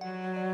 Gdy 0.00 0.47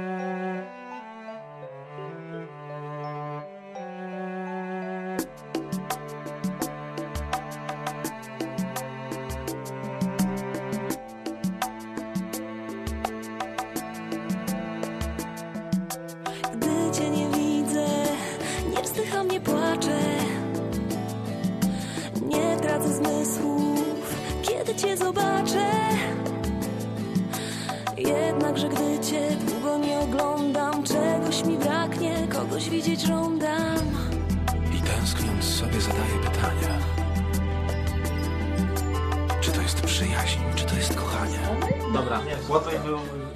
Dobra, 41.94 42.20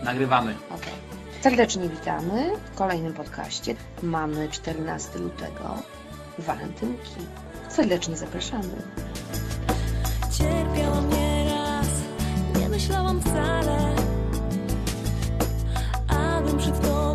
nagrywamy. 0.02 0.54
Okej. 0.70 0.92
Serdecznie 1.40 1.88
witamy 1.88 2.50
w 2.72 2.74
kolejnym 2.74 3.14
podcaście. 3.14 3.74
Mamy 4.02 4.48
14 4.48 5.18
lutego, 5.18 5.74
walentynki. 6.38 7.10
Serdecznie 7.68 8.16
zapraszamy. 8.16 8.82
Cierpiałam 10.38 11.10
nieraz, 11.10 11.86
nie 12.60 12.68
myślałam 12.68 13.20
wcale, 13.20 13.94
abym 16.08 16.58
przed 16.58 16.80
tobą 16.80 17.07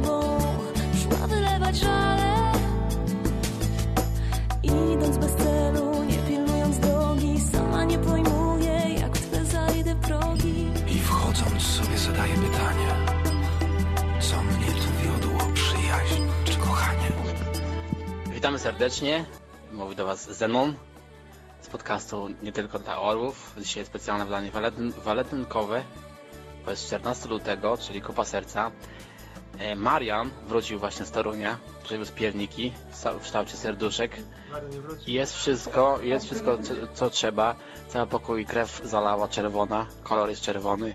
Witamy 18.43 18.59
serdecznie. 18.59 19.25
Mówi 19.71 19.95
do 19.95 20.05
Was 20.05 20.31
Zenon 20.31 20.73
z 21.61 21.67
podcastu 21.67 22.27
Nie 22.41 22.51
Tylko 22.51 22.79
dla 22.79 23.01
Orłów. 23.01 23.55
Dzisiaj 23.57 23.85
specjalne 23.85 24.25
wydanie 24.25 24.51
walentyn, 24.51 24.91
walentynkowe. 24.91 25.83
To 26.65 26.71
jest 26.71 26.85
14 26.85 27.29
lutego, 27.29 27.77
czyli 27.77 28.01
Kupa 28.01 28.25
Serca. 28.25 28.71
E, 29.59 29.75
Marian 29.75 30.29
wrócił 30.47 30.79
właśnie 30.79 31.05
z 31.05 31.11
Torunia, 31.11 31.57
przywiózł 31.83 32.13
pierniki 32.13 32.73
w 33.19 33.21
kształcie 33.21 33.57
serduszek. 33.57 34.11
I 35.07 35.13
Jest 35.13 35.35
wszystko, 35.35 35.99
jest 36.01 36.25
wszystko 36.25 36.57
co, 36.57 36.73
co 36.93 37.09
trzeba. 37.09 37.55
Cały 37.87 38.07
pokój 38.07 38.45
krew 38.45 38.81
zalała 38.83 39.27
czerwona, 39.27 39.87
kolor 40.03 40.29
jest 40.29 40.41
czerwony. 40.41 40.93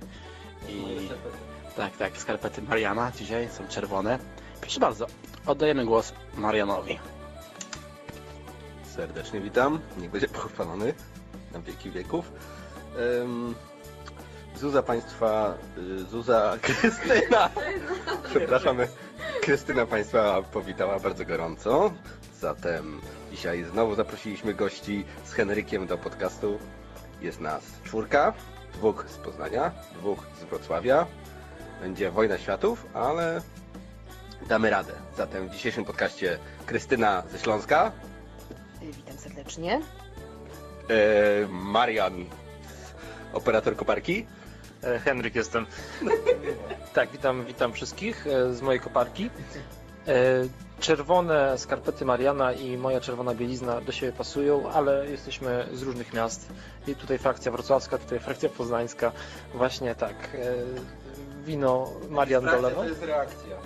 I 0.68 1.08
tak, 1.76 1.96
tak, 1.96 2.18
skarpety 2.18 2.62
Mariana 2.62 3.12
dzisiaj 3.16 3.48
są 3.48 3.68
czerwone. 3.68 4.18
Proszę 4.60 4.80
bardzo, 4.80 5.06
oddajemy 5.46 5.84
głos 5.84 6.12
Marianowi. 6.36 6.98
Serdecznie 8.98 9.40
witam. 9.40 9.80
Niech 9.98 10.10
będzie 10.10 10.28
pochwalony 10.28 10.94
na 11.52 11.60
wieki 11.60 11.90
wieków. 11.90 12.32
Em, 13.22 13.54
Zuza 14.56 14.82
Państwa, 14.82 15.54
y, 15.78 15.98
Zuza 15.98 16.56
Krystyna. 16.62 17.50
Przepraszamy. 18.30 18.88
Krystyna 19.42 19.86
Państwa 19.86 20.42
powitała 20.42 20.98
bardzo 20.98 21.24
gorąco. 21.24 21.92
Zatem 22.40 23.00
dzisiaj 23.30 23.64
znowu 23.64 23.94
zaprosiliśmy 23.94 24.54
gości 24.54 25.04
z 25.24 25.32
Henrykiem 25.32 25.86
do 25.86 25.98
podcastu. 25.98 26.58
Jest 27.20 27.40
nas 27.40 27.62
czwórka, 27.84 28.32
dwóch 28.74 29.04
z 29.08 29.16
Poznania, 29.16 29.72
dwóch 29.98 30.26
z 30.40 30.44
Wrocławia. 30.44 31.06
Będzie 31.80 32.10
wojna 32.10 32.38
światów, 32.38 32.86
ale 32.94 33.42
damy 34.48 34.70
radę. 34.70 34.92
Zatem 35.16 35.48
w 35.48 35.50
dzisiejszym 35.50 35.84
podcaście 35.84 36.38
Krystyna 36.66 37.22
ze 37.32 37.38
Śląska, 37.38 37.92
Witam 38.82 39.16
serdecznie. 39.16 39.80
E, 40.90 41.46
Marian, 41.50 42.24
operator 43.32 43.76
koparki. 43.76 44.26
E, 44.82 44.98
Henryk 44.98 45.34
jestem. 45.34 45.66
tak, 46.94 47.10
witam, 47.10 47.44
witam 47.44 47.72
wszystkich 47.72 48.26
e, 48.26 48.54
z 48.54 48.62
mojej 48.62 48.80
koparki. 48.80 49.30
E, 50.08 50.12
Czerwone 50.80 51.58
skarpety 51.58 52.04
Mariana 52.04 52.52
i 52.52 52.76
moja 52.76 53.00
czerwona 53.00 53.34
bielizna 53.34 53.80
do 53.80 53.92
siebie 53.92 54.12
pasują, 54.12 54.70
ale 54.70 55.06
jesteśmy 55.10 55.66
z 55.72 55.82
różnych 55.82 56.12
miast. 56.12 56.48
I 56.86 56.94
tutaj 56.94 57.18
frakcja 57.18 57.52
wrocławska, 57.52 57.98
tutaj 57.98 58.18
frakcja 58.20 58.48
poznańska. 58.48 59.12
Właśnie 59.54 59.94
tak. 59.94 60.14
e, 60.34 60.54
Wino 61.44 61.90
Marian 62.10 62.44
dolewa. 62.44 62.84
jest 62.86 63.02
reakcja. 63.02 63.56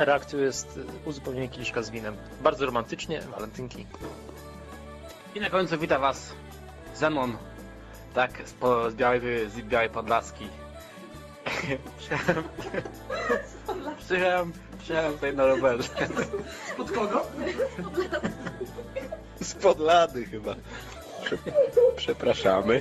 Reakcją 0.00 0.38
jest 0.38 0.78
uzupełnienie 1.04 1.48
kieliszka 1.48 1.82
z 1.82 1.90
winem. 1.90 2.16
Bardzo 2.42 2.66
romantycznie, 2.66 3.20
walentynki. 3.20 3.86
I 5.34 5.40
na 5.40 5.50
końcu 5.50 5.78
wita 5.78 5.98
Was 5.98 6.32
Zenon, 6.94 7.36
tak, 8.14 8.30
z, 8.44 8.52
po, 8.52 8.90
z, 8.90 8.94
białej, 8.94 9.20
z 9.50 9.60
białej 9.60 9.90
Podlaski. 9.90 10.48
Przyjechałem, 11.98 12.44
przyjechałem, 14.04 14.52
przyjechałem 14.78 15.12
tutaj 15.12 15.36
na 15.36 15.46
rowerze. 15.46 15.88
Spod 19.42 19.78
lady 19.78 20.24
chyba. 20.26 20.54
Prze- 21.24 21.38
Przepraszamy. 21.96 22.80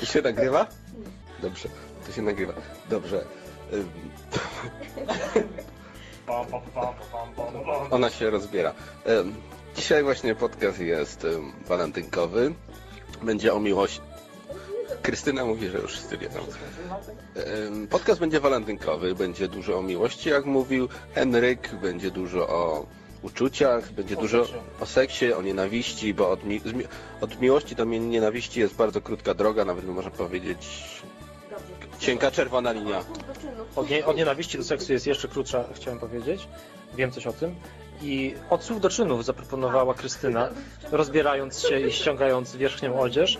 To 0.00 0.06
się 0.06 0.22
nagrywa? 0.22 0.66
Dobrze, 1.42 1.68
to 2.06 2.12
się 2.12 2.22
nagrywa. 2.22 2.52
Dobrze. 2.90 3.24
Ona 7.90 8.10
się 8.10 8.30
rozbiera. 8.30 8.72
Ym, 9.08 9.34
Dzisiaj 9.76 10.02
właśnie 10.02 10.34
podcast 10.34 10.80
jest 10.80 11.24
ym, 11.24 11.52
walentynkowy. 11.66 12.54
Będzie 13.22 13.54
o 13.54 13.60
miłości. 13.60 14.00
Krystyna 15.02 15.44
mówi, 15.44 15.68
że 15.68 15.78
już 15.78 15.92
wszyscy 15.92 16.18
wiedzą. 16.18 16.38
Ym, 17.66 17.88
Podcast 17.88 18.20
będzie 18.20 18.40
walentynkowy, 18.40 19.14
będzie 19.14 19.48
dużo 19.48 19.78
o 19.78 19.82
miłości, 19.82 20.28
jak 20.28 20.44
mówił 20.44 20.88
Henryk, 21.14 21.74
będzie 21.82 22.10
dużo 22.10 22.48
o 22.48 22.86
uczuciach, 23.22 23.92
będzie 23.92 24.16
dużo 24.16 24.46
o 24.80 24.86
seksie, 24.86 25.32
o 25.32 25.42
nienawiści, 25.42 26.14
bo 26.14 26.30
od, 26.30 26.44
mi 26.44 26.60
od 27.20 27.40
miłości 27.40 27.74
do 27.76 27.84
nienawiści 27.84 28.60
jest 28.60 28.74
bardzo 28.74 29.00
krótka 29.00 29.34
droga, 29.34 29.64
nawet 29.64 29.86
można 29.86 30.10
powiedzieć 30.10 30.68
cienka 31.98 32.30
czerwona 32.30 32.72
linia. 32.72 33.04
Od, 33.76 33.90
nie, 33.90 34.06
od 34.06 34.16
nienawiści 34.16 34.58
do 34.58 34.64
seksu 34.64 34.92
jest 34.92 35.06
jeszcze 35.06 35.28
krótsza, 35.28 35.64
chciałem 35.74 35.98
powiedzieć. 35.98 36.48
Wiem 36.96 37.10
coś 37.10 37.26
o 37.26 37.32
tym. 37.32 37.54
I 38.02 38.34
od 38.50 38.64
słów 38.64 38.80
do 38.80 38.88
czynów 38.90 39.24
zaproponowała 39.24 39.94
Krystyna, 39.94 40.48
rozbierając 40.92 41.60
się 41.68 41.80
i 41.80 41.92
ściągając 41.92 42.56
wierzchnią 42.56 43.00
odzież. 43.00 43.38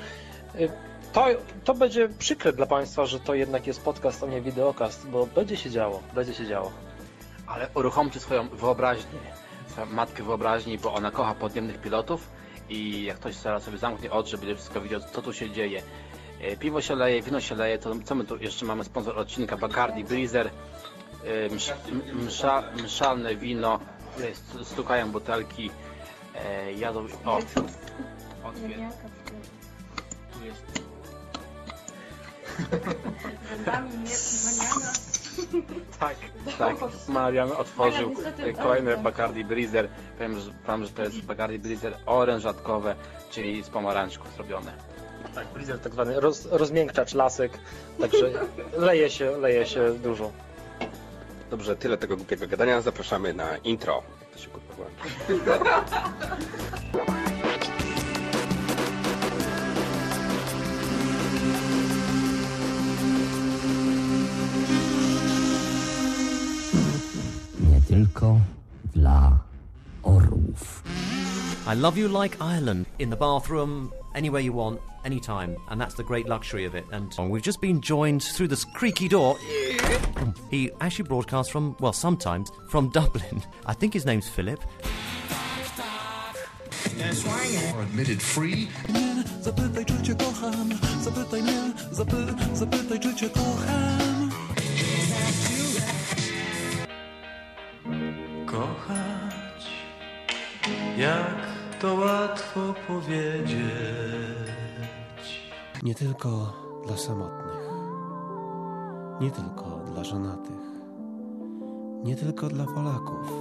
Y, 0.60 0.68
To, 1.12 1.26
to 1.64 1.74
będzie 1.74 2.08
przykre 2.08 2.52
dla 2.52 2.66
Państwa, 2.66 3.06
że 3.06 3.20
to 3.20 3.34
jednak 3.34 3.66
jest 3.66 3.82
podcast, 3.84 4.22
a 4.22 4.26
nie 4.26 4.40
wideokast, 4.40 5.08
bo 5.08 5.26
będzie 5.26 5.56
się 5.56 5.70
działo, 5.70 6.02
będzie 6.14 6.34
się 6.34 6.46
działo. 6.46 6.72
Ale 7.46 7.68
uruchomcie 7.74 8.20
swoją 8.20 8.48
wyobraźnię, 8.48 9.20
swoją 9.68 9.86
matkę 9.86 10.22
wyobraźni, 10.22 10.78
bo 10.78 10.94
ona 10.94 11.10
kocha 11.10 11.34
podniemnych 11.34 11.80
pilotów 11.80 12.28
i 12.68 13.04
jak 13.04 13.16
ktoś 13.16 13.34
zaraz 13.34 13.62
sobie 13.62 13.78
zamknie 13.78 14.10
oczy, 14.10 14.38
będzie 14.38 14.54
wszystko 14.56 14.80
widział, 14.80 15.00
co 15.12 15.22
tu 15.22 15.32
się 15.32 15.50
dzieje. 15.50 15.82
E, 16.40 16.56
Piwo 16.56 16.80
się 16.80 16.94
leje, 16.94 17.22
wino 17.22 17.40
się 17.40 17.54
leje, 17.54 17.78
to 17.78 17.94
co 18.04 18.14
my 18.14 18.24
tu 18.24 18.36
jeszcze 18.36 18.66
mamy 18.66 18.84
sponsor 18.84 19.18
odcinka 19.18 19.56
Bacardi 19.56 20.04
Breezer, 20.04 20.46
e, 21.24 21.46
msz, 21.54 21.74
msza, 22.12 22.62
mszalne 22.84 23.36
wino, 23.36 23.80
tutaj 24.14 24.32
st- 24.34 24.64
stukają 24.64 25.10
butelki, 25.12 25.70
e, 26.34 26.72
jadą, 26.72 27.06
o, 27.24 27.36
otwier. 27.36 28.78
Tu 30.32 30.44
jest 30.44 30.62
Tak, 36.00 36.16
tak. 36.58 36.76
Marian 37.08 37.52
otworzył 37.52 38.14
kolejny 38.62 38.96
Bacardi 38.96 39.44
Breezer. 39.44 39.88
Powiem 40.18 40.40
że, 40.40 40.50
wam, 40.66 40.84
że 40.84 40.90
to 40.90 41.02
jest 41.02 41.20
Bacardi 41.22 41.58
Breezer 41.58 41.96
orężatkowe, 42.06 42.94
czyli 43.30 43.62
z 43.62 43.68
pomarańczków 43.68 44.34
zrobione. 44.34 44.72
Tak, 45.34 45.46
blizzard 45.46 45.82
tak 45.82 45.92
zwany 45.92 46.20
roz, 46.20 46.46
rozmiękczacz 46.50 47.14
lasek, 47.14 47.58
także 48.00 48.30
leje 48.86 49.10
się, 49.10 49.30
leje 49.38 49.66
się 49.66 49.90
dużo. 49.94 50.30
Dobrze, 51.52 51.76
tyle 51.76 51.98
tego 51.98 52.16
głupiego 52.16 52.48
gadania. 52.48 52.80
Zapraszamy 52.80 53.34
na 53.34 53.56
intro. 53.56 54.02
Jak 54.20 54.30
to 54.30 54.38
się 54.38 54.48
kurwa 54.48 54.74
włączy? 54.74 54.92
tylko 67.88 68.40
dla 68.94 69.38
orłów. 70.02 70.82
I 71.74 71.76
love 71.76 72.00
you 72.00 72.22
like 72.22 72.36
Ireland. 72.56 72.88
In 72.98 73.10
the 73.10 73.16
bathroom, 73.16 73.90
anywhere 74.14 74.40
you 74.40 74.52
want, 74.52 74.80
anytime. 75.04 75.56
And 75.68 75.80
that's 75.80 75.94
the 75.94 76.04
great 76.04 76.26
luxury 76.26 76.64
of 76.64 76.74
it. 76.74 76.86
And 76.92 77.12
um, 77.18 77.30
we've 77.30 77.42
just 77.42 77.60
been 77.60 77.80
joined 77.80 78.22
through 78.22 78.48
this 78.48 78.64
creaky 78.64 79.08
door. 79.08 79.38
He 80.50 80.70
actually 80.80 81.08
broadcasts 81.08 81.50
from, 81.50 81.76
well, 81.80 81.92
sometimes, 81.92 82.50
from 82.68 82.90
Dublin. 82.90 83.42
I 83.66 83.74
think 83.74 83.94
his 83.94 84.06
name's 84.06 84.28
Philip. 84.28 84.60
Are 87.74 87.82
admitted 87.82 88.22
free. 88.22 88.68
Zapytaj, 89.40 89.84
czy 89.84 90.02
cię 90.02 90.14
kocham, 90.14 90.70
zapytaj 91.00 91.42
mnie, 91.42 91.72
zapy, 91.90 92.16
zapytaj, 92.54 93.00
czy 93.00 93.14
cię 93.14 93.28
kocham. 93.28 94.30
Kochać, 98.46 99.66
jak 100.96 101.51
to 101.82 101.94
łatwo 101.94 102.60
powiedzieć. 102.88 103.56
Nie 105.82 105.94
tylko 105.94 106.52
dla 106.86 106.96
samotnych, 106.96 107.68
nie 109.20 109.30
tylko 109.30 109.80
dla 109.92 110.04
żonatych, 110.04 110.62
nie 112.04 112.16
tylko 112.16 112.48
dla 112.48 112.64
Polaków, 112.64 113.32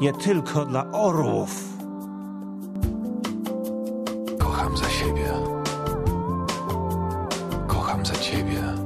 nie 0.00 0.12
tylko 0.12 0.64
dla 0.64 0.92
orłów. 0.92 1.64
Kocham 4.38 4.76
za 4.76 4.88
siebie. 4.88 5.32
Kocham 7.66 8.06
za 8.06 8.14
ciebie. 8.14 8.81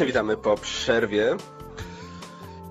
Serdecznie 0.00 0.20
witamy 0.20 0.36
po 0.36 0.56
przerwie. 0.56 1.36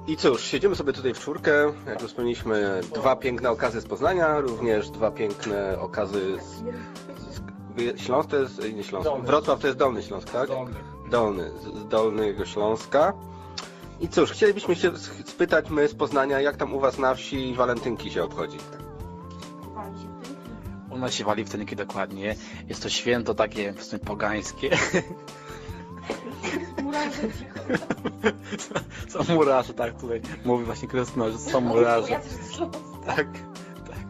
I 0.07 0.17
cóż, 0.17 0.43
siedzimy 0.43 0.75
sobie 0.75 0.93
tutaj 0.93 1.13
w 1.13 1.19
czwórkę. 1.19 1.73
Jak 1.87 2.01
już 2.01 2.11
wspomnieliśmy, 2.11 2.81
dwa 2.95 3.15
piękne 3.15 3.49
okazy 3.49 3.81
z 3.81 3.85
Poznania, 3.85 4.39
również 4.39 4.89
dwa 4.89 5.11
piękne 5.11 5.79
okazy 5.79 6.37
z... 6.41 6.63
z 7.95 8.01
Śląsk 8.01 8.29
to 8.29 8.37
jest... 8.37 8.73
nie 8.73 8.83
Śląsk, 8.83 9.09
Dolny. 9.09 9.27
Wrocław 9.27 9.59
to 9.59 9.67
jest 9.67 9.79
Dolny 9.79 10.03
Śląsk, 10.03 10.31
tak? 10.31 10.49
Dolny, 11.11 11.51
z 11.51 11.79
z 11.79 11.87
Dolnego 11.87 12.45
Śląska. 12.45 13.13
I 13.99 14.07
cóż, 14.07 14.31
chcielibyśmy 14.31 14.75
się 14.75 14.97
spytać 15.25 15.69
my 15.69 15.87
z 15.87 15.95
Poznania, 15.95 16.41
jak 16.41 16.57
tam 16.57 16.73
u 16.73 16.79
was 16.79 16.97
na 16.97 17.15
wsi 17.15 17.53
walentynki 17.55 18.11
się 18.11 18.23
obchodzi? 18.23 18.57
U 20.89 20.97
nas 20.97 21.13
się 21.13 21.23
wali 21.23 21.45
w 21.45 21.75
dokładnie. 21.75 22.35
Jest 22.69 22.83
to 22.83 22.89
święto 22.89 23.33
takie 23.33 23.73
w 23.73 23.83
sumie 23.83 23.99
pogańskie. 23.99 24.69
Są 29.07 29.33
murarze, 29.33 29.73
tak, 29.83 29.93
tutaj 30.01 30.21
mówi 30.45 30.65
właśnie 30.65 30.87
Krystyna, 30.87 31.29
że 31.29 31.37
są 31.37 31.61
murarze. 31.61 32.19
Tak, 33.05 33.27
tak. 33.87 34.07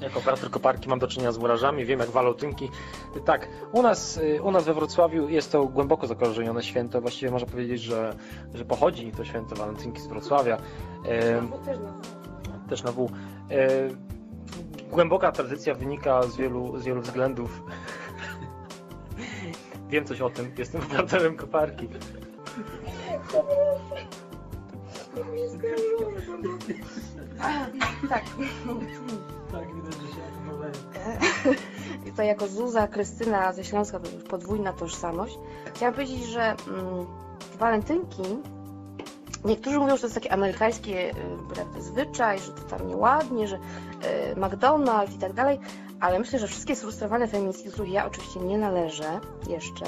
Jako 0.00 0.18
operator 0.18 0.50
koparki 0.50 0.88
mam 0.88 0.98
do 0.98 1.08
czynienia 1.08 1.32
z 1.32 1.38
murarzami, 1.38 1.84
wiem 1.84 2.00
jak 2.00 2.10
walotynki. 2.10 2.70
Tak, 3.24 3.48
u 3.72 3.82
nas, 3.82 4.20
u 4.42 4.50
nas 4.50 4.64
we 4.64 4.74
Wrocławiu 4.74 5.28
jest 5.28 5.52
to 5.52 5.64
głęboko 5.64 6.06
zakorzenione 6.06 6.62
święto. 6.62 7.00
Właściwie 7.00 7.32
można 7.32 7.48
powiedzieć, 7.48 7.82
że, 7.82 8.14
że 8.54 8.64
pochodzi 8.64 9.12
to 9.12 9.24
święto 9.24 9.56
walentynki 9.56 10.00
z 10.00 10.06
Wrocławia. 10.06 10.58
Też 12.68 12.82
na 12.82 12.92
W. 12.92 13.06
E, 13.50 13.68
głęboka 14.90 15.32
tradycja 15.32 15.74
wynika 15.74 16.22
z 16.22 16.36
wielu, 16.36 16.78
z 16.78 16.84
wielu 16.84 17.00
względów. 17.00 17.62
Wiem 19.94 20.04
coś 20.04 20.20
o 20.20 20.30
tym, 20.30 20.52
jestem 20.58 20.82
operatorem 20.90 21.36
koparki. 21.36 21.88
Tak. 28.08 28.24
Tak, 29.52 29.74
widać, 29.74 29.94
że 29.94 30.06
się 30.08 30.22
To 32.16 32.22
jako 32.22 32.48
Zuza, 32.48 32.88
Krystyna 32.88 33.52
ze 33.52 33.64
Śląska, 33.64 34.00
to 34.00 34.10
już 34.10 34.24
podwójna 34.24 34.72
tożsamość. 34.72 35.38
Chciałam 35.74 35.94
powiedzieć, 35.94 36.24
że 36.24 36.42
mm, 36.42 37.06
walentynki, 37.58 38.22
niektórzy 39.44 39.78
mówią, 39.78 39.96
że 39.96 40.00
to 40.00 40.06
jest 40.06 40.14
takie 40.14 40.32
amerykańskie 40.32 41.10
y, 41.10 41.82
zwyczaj, 41.82 42.38
że 42.38 42.52
to 42.52 42.62
tam 42.62 42.88
nieładnie, 42.88 43.48
że 43.48 43.56
y, 43.56 43.60
McDonald's 44.36 45.14
i 45.14 45.18
tak 45.18 45.32
dalej, 45.32 45.58
ale 46.00 46.18
myślę, 46.18 46.38
że 46.38 46.46
wszystkie 46.46 46.76
sfrustrowane 46.76 47.28
feministki, 47.28 47.64
do 47.64 47.72
których 47.72 47.92
ja 47.92 48.06
oczywiście 48.06 48.40
nie 48.40 48.58
należę 48.58 49.20
jeszcze, 49.48 49.84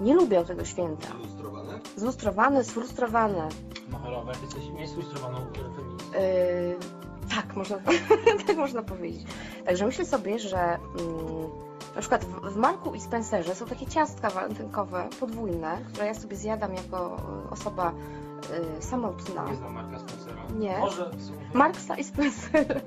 nie 0.00 0.14
lubią 0.14 0.44
tego 0.44 0.64
święta. 0.64 1.08
Ilustrowane? 1.20 1.80
Zlustrowane, 1.96 2.64
sfrustrowane. 2.64 3.48
Macherowe, 3.88 4.32
jesteś 4.42 4.68
niesfrustrowaną 4.68 5.38
feministką. 5.38 5.82
Yy, 6.12 6.76
tak, 7.34 7.56
można, 7.56 7.76
tak 8.46 8.56
można 8.56 8.82
powiedzieć. 8.82 9.26
Także 9.66 9.86
myślę 9.86 10.06
sobie, 10.06 10.38
że 10.38 10.58
mm, 10.58 11.50
na 11.94 12.00
przykład 12.00 12.24
w, 12.24 12.52
w 12.52 12.56
Marku 12.56 12.94
i 12.94 13.00
Spencerze 13.00 13.54
są 13.54 13.66
takie 13.66 13.86
ciastka 13.86 14.30
walentynkowe, 14.30 15.08
podwójne, 15.20 15.78
które 15.92 16.06
ja 16.06 16.14
sobie 16.14 16.36
zjadam 16.36 16.74
jako 16.74 17.16
y, 17.46 17.50
osoba 17.50 17.92
y, 18.78 18.82
samotna. 18.82 19.48
Nie 19.48 19.56
znam 19.56 19.72
Marka 19.74 19.98
Spencera. 19.98 20.42
Nie. 20.58 20.78
Może 20.78 21.04
są... 21.04 21.32
Marksa 21.54 21.96
i 21.96 22.04
Spencera. 22.04 22.80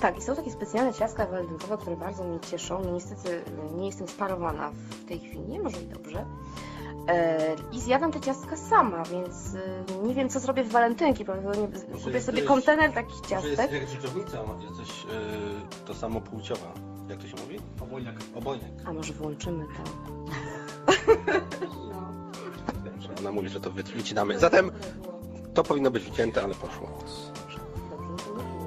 Tak, 0.00 0.18
i 0.18 0.22
są 0.22 0.36
takie 0.36 0.50
specjalne 0.50 0.94
ciastka 0.94 1.26
walentynkowe, 1.26 1.78
które 1.78 1.96
bardzo 1.96 2.24
mnie 2.24 2.40
cieszą. 2.40 2.80
No 2.84 2.90
niestety 2.90 3.28
y, 3.28 3.74
nie 3.76 3.86
jestem 3.86 4.08
sparowana 4.08 4.70
w 4.70 5.04
tej 5.04 5.18
chwili, 5.18 5.58
może 5.58 5.82
i 5.82 5.86
dobrze. 5.86 6.26
E, 7.08 7.56
I 7.72 7.80
zjadam 7.80 8.12
te 8.12 8.20
ciastka 8.20 8.56
sama, 8.56 9.02
więc 9.04 9.54
y, 9.54 10.06
nie 10.06 10.14
wiem, 10.14 10.28
co 10.28 10.40
zrobię 10.40 10.64
w 10.64 10.70
walentynki. 10.70 11.24
Prawdopodobnie 11.24 11.80
kupię 12.04 12.20
sobie 12.20 12.42
kontener 12.42 12.92
takich 12.92 13.20
ciastek. 13.20 13.72
jak 13.72 13.86
dżdżownica, 13.86 14.38
jesteś 14.70 15.04
yy, 15.04 15.10
to 15.86 15.94
samo 15.94 16.20
płciowa. 16.20 16.72
Jak 17.08 17.18
to 17.18 17.26
się 17.28 17.36
mówi? 17.36 17.58
Obojnak. 17.82 18.14
Obojnek. 18.34 18.70
A 18.86 18.92
może 18.92 19.12
włączymy 19.12 19.64
to? 19.64 19.90
Dobrze, 21.20 21.40
Ona 23.18 23.32
mówi, 23.32 23.48
że 23.48 23.60
to 23.60 23.70
wy- 23.70 23.82
wycinamy. 23.82 24.38
Zatem 24.38 24.70
to 25.54 25.62
powinno 25.64 25.90
być 25.90 26.04
wycięte, 26.04 26.42
ale 26.42 26.54
poszło. 26.54 26.88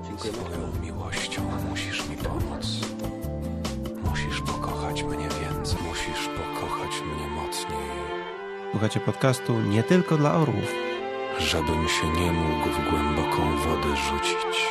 Dziękujemy. 0.08 0.38
Swoją 0.38 0.81
miłością 0.81 1.41
musisz 1.70 2.10
mi 2.10 2.15
pomóc. 2.17 2.67
Musisz 4.10 4.41
pokochać 4.41 5.03
mnie 5.03 5.17
więcej. 5.41 5.77
Musisz 5.89 6.27
pokochać 6.27 6.91
mnie 7.01 7.27
mocniej. 7.27 7.91
Słuchacie 8.72 9.00
podcastu 9.00 9.60
nie 9.62 9.84
tylko 9.84 10.17
dla 10.17 10.34
orłów. 10.34 10.74
Żebym 11.39 11.88
się 11.88 12.08
nie 12.22 12.31
mógł 12.31 12.70
w 12.70 12.89
głęboką 12.89 13.58
wodę 13.58 13.96
rzucić. 13.98 14.67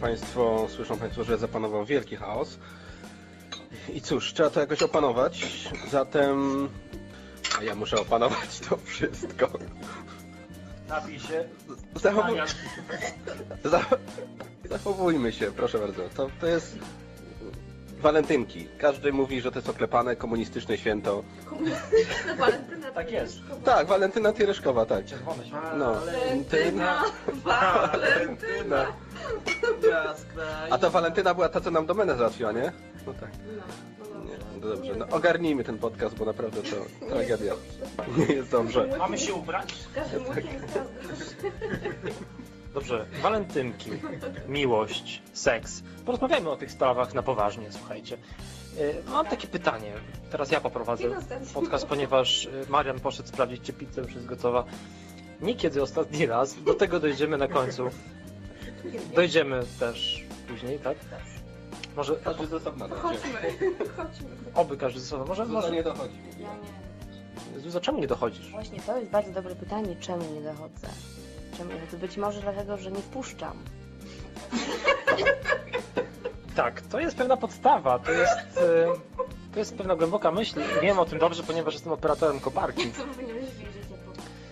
Państwo, 0.00 0.66
słyszą 0.76 0.98
Państwo, 0.98 1.24
że 1.24 1.38
zapanował 1.38 1.84
wielki 1.84 2.16
chaos. 2.16 2.58
I 3.94 4.00
cóż, 4.00 4.32
trzeba 4.34 4.50
to 4.50 4.60
jakoś 4.60 4.82
opanować. 4.82 5.46
Zatem. 5.90 6.68
A 7.60 7.62
ja 7.62 7.74
muszę 7.74 7.96
opanować 8.00 8.58
to 8.68 8.76
wszystko. 8.84 9.48
Napij 10.88 11.20
się. 11.20 11.48
Zachowujmy 14.70 15.32
się, 15.32 15.52
proszę 15.52 15.78
bardzo. 15.78 16.02
To, 16.16 16.30
to 16.40 16.46
jest. 16.46 16.78
Walentynki. 18.00 18.68
Każdy 18.78 19.12
mówi, 19.12 19.40
że 19.40 19.52
to 19.52 19.58
jest 19.58 19.68
oklepane, 19.68 20.16
komunistyczne 20.16 20.78
święto. 20.78 21.22
Walentyna 22.38 22.90
Tak 22.90 23.10
jest. 23.12 23.38
Tak, 23.64 23.86
Walentyna 23.86 24.32
Tiereszkowa, 24.32 24.86
tak. 24.86 25.04
Czerwone 25.04 25.46
światło. 25.46 25.78
No. 25.78 25.94
Walentyna, 25.94 27.04
Walentyna. 27.44 28.86
A 30.70 30.78
to 30.78 30.90
Walentyna 30.90 31.34
była 31.34 31.48
ta, 31.48 31.60
co 31.60 31.70
nam 31.70 31.86
domenę 31.86 32.16
załatwiła, 32.16 32.52
nie? 32.52 32.72
No 33.06 33.12
tak. 33.20 33.30
Nie, 34.26 34.36
no 34.60 34.68
dobrze. 34.68 34.94
No, 34.96 35.06
ogarnijmy 35.10 35.64
ten 35.64 35.78
podcast, 35.78 36.14
bo 36.14 36.24
naprawdę 36.24 36.62
to 36.62 37.06
tragedia. 37.08 37.52
Nie 38.16 38.34
jest 38.34 38.50
dobrze. 38.50 38.88
Mamy 38.98 39.18
się 39.18 39.34
ubrać? 39.34 39.74
Każdy 39.94 40.20
mój 40.20 40.28
jest 40.36 40.78
Dobrze, 42.78 43.06
walentynki, 43.22 43.90
miłość, 44.48 45.22
seks. 45.32 45.82
Porozmawiajmy 46.06 46.50
o 46.50 46.56
tych 46.56 46.72
sprawach 46.72 47.14
na 47.14 47.22
poważnie, 47.22 47.66
słuchajcie. 47.72 48.18
E, 49.06 49.10
Mam 49.10 49.26
takie 49.26 49.48
pytanie. 49.48 49.92
Teraz 50.30 50.50
ja 50.50 50.60
poprowadzę 50.60 51.04
podcast, 51.54 51.86
ponieważ 51.86 52.46
e, 52.46 52.50
Marian 52.68 53.00
poszedł 53.00 53.28
sprawdzić, 53.28 53.62
czy 53.62 53.72
pizza 53.72 54.00
już 54.00 54.14
jest 54.14 54.26
gotowa. 54.26 54.64
Nie 55.40 55.54
kiedy 55.54 55.82
ostatni 55.82 56.26
raz, 56.26 56.62
do 56.62 56.74
tego 56.74 57.00
dojdziemy 57.00 57.38
na 57.38 57.48
końcu. 57.48 57.90
Dojdziemy 59.14 59.60
też 59.80 60.24
później, 60.48 60.78
tak? 60.78 60.96
Może 61.96 62.16
Każdy 62.16 62.46
z 62.46 62.52
osobna 62.54 62.88
dojdzie. 62.88 63.02
Chodźmy, 63.02 63.30
chodźmy. 63.96 64.28
oby 64.54 64.76
każdy 64.76 65.00
ze 65.00 65.06
sobą. 65.06 65.24
Może, 65.26 65.44
może... 65.44 65.70
nie 65.70 65.82
dochodzi. 65.82 66.14
Ja 66.40 66.48
nie. 67.54 67.60
Zuza, 67.60 67.80
czemu 67.80 67.98
nie 68.00 68.06
dochodzisz? 68.06 68.50
Właśnie 68.50 68.80
to 68.80 68.98
jest 68.98 69.10
bardzo 69.10 69.32
dobre 69.32 69.54
pytanie, 69.56 69.96
czemu 70.00 70.34
nie 70.34 70.40
dochodzę? 70.40 70.88
Dochodzę? 71.64 71.96
Być 71.98 72.16
może 72.16 72.40
dlatego, 72.40 72.76
że 72.76 72.90
nie 72.90 73.00
wpuszczam. 73.00 73.56
Tak, 76.56 76.80
to 76.80 77.00
jest 77.00 77.16
pewna 77.16 77.36
podstawa, 77.36 77.98
to 77.98 78.12
jest, 78.12 78.38
e, 78.56 78.86
to 79.52 79.58
jest 79.58 79.76
pewna 79.76 79.96
głęboka 79.96 80.30
myśl. 80.30 80.60
Wiem 80.82 80.98
o 80.98 81.04
tym 81.04 81.18
dobrze, 81.18 81.42
ponieważ 81.42 81.74
jestem 81.74 81.92
operatorem 81.92 82.40
koparki. 82.40 82.92
Co 82.92 83.04
powinieneś 83.04 83.44
wiedzieć 83.44 83.82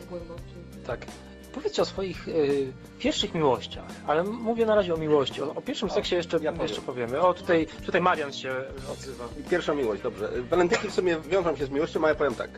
o 0.07 0.11
głębokim? 0.11 0.45
Tak. 0.87 1.07
Powiedzcie 1.55 1.83
o 1.83 1.85
swoich 1.85 2.29
y, 2.29 2.73
pierwszych 2.99 3.35
miłościach, 3.35 3.85
ale 4.07 4.25
mówię 4.25 4.67
na 4.67 4.75
razie 4.75 4.95
o 4.95 4.97
miłości. 4.97 5.43
O, 5.43 5.55
o 5.55 5.63
pierwszym 5.63 5.91
seksie 5.91 6.15
jeszcze, 6.15 6.37
ja 6.37 6.53
powiem. 6.53 6.67
jeszcze 6.67 6.83
powiemy. 6.83 7.21
O, 7.21 7.35
tutaj, 7.35 7.67
tutaj 7.87 8.01
Marian 8.01 8.33
się 8.33 8.55
odzywa. 8.93 9.25
Pierwsza 9.51 9.75
miłość, 9.75 10.03
dobrze. 10.03 10.31
Walentynki 10.51 10.89
w 10.89 10.95
sumie 10.95 11.17
wiążą 11.21 11.57
się 11.57 11.67
z 11.67 11.71
miłością, 11.71 12.01
ale 12.01 12.09
ja 12.09 12.15
powiem 12.15 12.35
tak. 12.35 12.51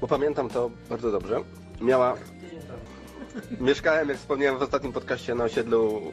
Bo 0.00 0.06
pamiętam 0.06 0.48
to 0.48 0.70
bardzo 0.90 1.10
dobrze. 1.10 1.40
Miała... 1.80 2.16
Mieszkałem, 3.60 4.08
jak 4.08 4.18
wspomniałem 4.18 4.58
w 4.58 4.62
ostatnim 4.62 4.92
podcaście, 4.92 5.34
na 5.34 5.44
osiedlu 5.44 6.12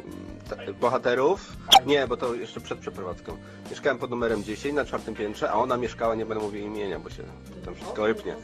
bohaterów. 0.81 1.53
Nie, 1.85 2.07
bo 2.07 2.17
to 2.17 2.35
jeszcze 2.35 2.61
przed 2.61 2.79
przeprowadzką. 2.79 3.37
Mieszkałem 3.69 3.97
pod 3.97 4.09
numerem 4.09 4.43
10 4.43 4.75
na 4.75 4.85
czwartym 4.85 5.15
piętrze, 5.15 5.51
a 5.51 5.53
ona 5.53 5.77
mieszkała, 5.77 6.15
nie 6.15 6.25
będę 6.25 6.43
mówił 6.43 6.65
imienia, 6.65 6.99
bo 6.99 7.09
się 7.09 7.23
tam 7.65 7.75
wszystko 7.75 8.07
rypnie. 8.07 8.35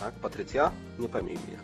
Tak, 0.00 0.14
Patrycja? 0.14 0.70
Nie 0.98 1.08
jej 1.08 1.22
imienia. 1.22 1.58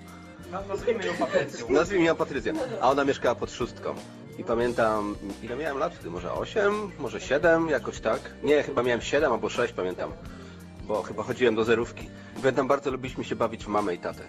Nazwijmy 0.69 1.07
ją 1.07 1.15
Patrycją. 1.15 1.67
Nazwijmy 1.71 2.07
ją 2.07 2.17
Patrycja. 2.17 2.53
A 2.81 2.91
ona 2.91 3.05
mieszkała 3.05 3.35
pod 3.35 3.51
szóstką. 3.51 3.95
I 4.39 4.45
pamiętam, 4.45 5.17
ile 5.43 5.57
miałem 5.57 5.79
lat 5.79 5.95
wtedy? 5.95 6.11
Może 6.11 6.33
8, 6.33 6.75
może 6.99 7.21
7, 7.21 7.69
jakoś 7.69 8.01
tak? 8.01 8.21
Nie, 8.43 8.63
chyba 8.63 8.83
miałem 8.83 9.01
7 9.01 9.33
albo 9.33 9.49
6, 9.49 9.73
pamiętam. 9.73 10.13
Bo 10.83 11.03
chyba 11.03 11.23
chodziłem 11.23 11.55
do 11.55 11.65
zerówki. 11.65 12.05
I 12.37 12.41
pamiętam, 12.41 12.69
bardzo 12.69 12.91
lubiliśmy 12.91 13.25
się 13.25 13.37
bawić 13.37 13.65
w 13.65 13.69
mamę 13.69 13.95
i 13.95 13.99
tatę. 13.99 14.23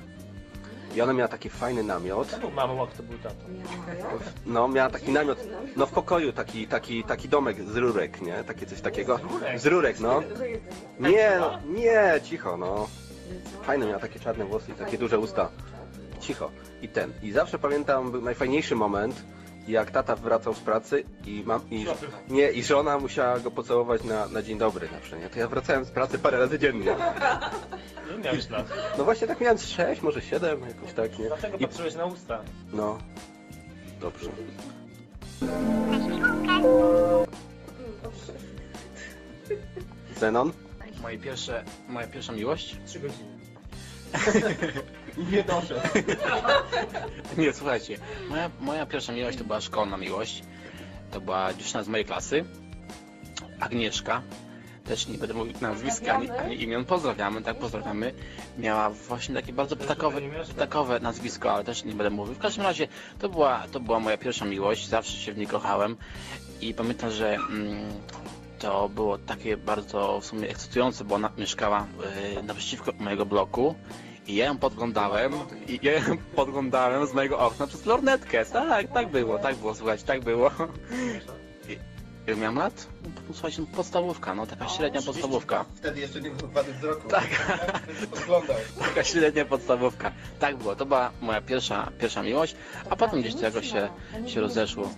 I 0.96 1.02
ona 1.02 1.14
miała 1.14 1.28
taki 1.28 1.50
fajny 1.50 1.84
namiot. 1.84 2.32
To 2.32 2.38
był 2.38 2.52
to 2.98 3.04
był 3.04 3.18
tato. 3.18 3.36
No, 4.46 4.68
miała 4.68 4.90
taki 4.90 5.12
namiot, 5.12 5.38
no 5.76 5.86
w 5.86 5.92
pokoju 5.92 6.34
taki, 6.34 6.68
taki, 6.68 7.04
taki 7.04 7.30
domek 7.30 7.64
z 7.64 7.78
rurek, 7.78 8.22
nie? 8.22 8.44
Takie 8.44 8.66
coś 8.66 8.82
takiego. 8.82 9.20
Z 9.58 9.66
rurek, 9.66 10.00
no. 10.00 10.24
Nie, 11.00 11.38
no, 11.40 11.60
nie, 11.80 12.22
cicho, 12.24 12.58
no. 12.58 12.88
Fajne 13.64 13.86
miała 13.86 14.00
takie 14.00 14.20
czarne 14.20 14.46
włosy 14.46 14.72
i 14.72 14.74
takie 14.74 14.98
duże 14.98 15.20
usta. 15.20 15.50
Cicho. 16.20 16.52
I 16.82 16.88
ten. 16.88 17.14
I 17.24 17.32
zawsze 17.32 17.60
pamiętam 17.60 18.12
był 18.12 18.22
najfajniejszy 18.22 18.76
moment, 18.76 19.24
jak 19.72 19.92
tata 19.92 20.16
wracał 20.16 20.54
z 20.54 20.60
pracy 20.60 21.04
i 21.26 21.44
mam 21.46 21.62
i 21.70 21.86
nie, 22.30 22.52
i 22.52 22.64
żona 22.64 23.00
musiała 23.00 23.40
go 23.40 23.52
pocałować 23.52 24.04
na, 24.04 24.28
na 24.28 24.42
dzień 24.42 24.58
dobry 24.58 24.88
zawsze, 24.88 25.20
nie? 25.20 25.30
To 25.30 25.40
ja 25.40 25.48
wracałem 25.48 25.86
z 25.86 25.92
pracy 25.92 26.20
parę 26.20 26.40
razy 26.40 26.60
dziennie. 26.60 26.96
Nie 28.12 28.18
miałeś 28.24 28.50
lat. 28.50 28.66
No 28.98 29.04
właśnie 29.04 29.28
tak 29.28 29.42
miałem 29.42 29.58
z 29.58 29.68
6, 29.68 30.02
może 30.02 30.22
7, 30.22 30.62
jakoś 30.62 30.94
tak, 30.94 31.20
nie? 31.20 31.26
Dlatego 31.28 31.58
I, 31.58 31.68
patrzyłeś 31.68 31.96
na 31.96 32.06
usta. 32.06 32.42
no. 32.74 32.98
Dobrze. 34.02 34.30
Zenon? 40.20 40.52
Moje 41.02 41.18
pierwsze, 41.18 41.64
moja 41.90 42.08
pierwsza 42.08 42.34
miłość? 42.34 42.78
Trzy 42.86 43.00
godziny. 43.00 43.30
Nie 45.32 45.44
doszedł. 45.44 45.80
Nie, 47.38 47.54
słuchajcie, 47.54 47.98
moja, 48.30 48.50
moja 48.60 48.86
pierwsza 48.86 49.14
miłość 49.14 49.38
to 49.38 49.44
była 49.44 49.62
szkolna 49.62 49.98
miłość. 49.98 50.44
To 51.12 51.22
była 51.22 51.54
dziewczyna 51.54 51.84
z 51.84 51.88
mojej 51.88 52.06
klasy, 52.06 52.46
Agnieszka. 53.60 54.22
Też 54.84 55.08
nie 55.08 55.18
będę 55.18 55.34
mówił 55.34 55.54
nazwiska 55.62 56.16
ani, 56.16 56.30
ani 56.30 56.64
imion. 56.64 56.86
Pozdrawiamy, 56.86 57.42
tak, 57.42 57.58
pozdrawiamy. 57.60 58.14
Miała 58.58 58.90
właśnie 58.90 59.36
takie 59.36 59.54
bardzo 59.54 59.76
ptakowe, 59.76 60.22
ptakowe 60.56 61.00
nazwisko, 61.00 61.52
ale 61.54 61.64
też 61.64 61.84
nie 61.84 61.94
będę 61.94 62.10
mówił. 62.10 62.36
W 62.36 62.40
każdym 62.40 62.64
razie 62.64 62.88
to 63.20 63.30
była, 63.30 63.64
to 63.72 63.80
była 63.80 64.00
moja 64.00 64.18
pierwsza 64.18 64.46
miłość, 64.46 64.88
zawsze 64.88 65.18
się 65.18 65.34
w 65.34 65.38
niej 65.38 65.48
kochałem. 65.48 65.98
I 66.62 66.74
pamiętam, 66.74 67.12
że 67.12 67.34
mm, 67.34 67.92
to 68.62 68.90
było 68.90 69.18
takie 69.18 69.58
bardzo 69.58 70.20
w 70.20 70.26
sumie 70.26 70.50
ekscytujące, 70.50 71.04
bo 71.04 71.16
ona 71.16 71.30
mieszkała 71.38 71.88
y, 72.40 72.44
naprzeciwko 72.44 72.92
mojego 73.00 73.26
bloku. 73.26 73.76
I 74.28 74.36
ja 74.36 74.46
ją 74.46 74.58
podglądałem, 74.58 75.34
i 75.68 75.80
ja 75.82 75.92
ją 75.94 76.18
podglądałem 76.36 77.08
z 77.08 77.14
mojego 77.14 77.40
okna 77.40 77.68
przez 77.68 77.86
lornetkę. 77.86 78.46
Tak, 78.46 78.94
tak 78.94 79.08
było, 79.08 79.40
tak 79.40 79.56
było, 79.56 79.76
słuchajcie, 79.76 80.06
tak 80.06 80.24
było. 80.24 80.52
I, 81.70 81.78
ile 82.28 82.38
miałem 82.38 82.58
lat? 82.58 82.88
No, 83.04 83.34
Słuchajcie, 83.34 83.66
podstawówka, 83.76 84.36
no 84.36 84.48
taka 84.48 84.68
średnia 84.68 85.02
podstawówka. 85.02 85.66
Wtedy 85.76 86.00
jeszcze 86.00 86.22
nie 86.22 86.30
był 86.32 86.48
wady 86.48 86.74
wzroku. 86.74 87.08
Tak. 87.10 87.28
Podglądał. 88.12 88.56
Taka 88.88 89.04
średnia 89.04 89.46
podstawówka. 89.46 90.12
Tak 90.40 90.58
było, 90.58 90.76
to 90.76 90.86
była 90.86 91.12
moja 91.22 91.42
pierwsza, 91.42 91.92
pierwsza 92.00 92.24
miłość, 92.24 92.56
a 92.90 92.96
potem 92.96 93.22
gdzieś 93.22 93.36
to 93.36 93.46
jakoś 93.46 93.72
się, 93.72 93.90
się 94.28 94.42
rozeszło. 94.42 94.90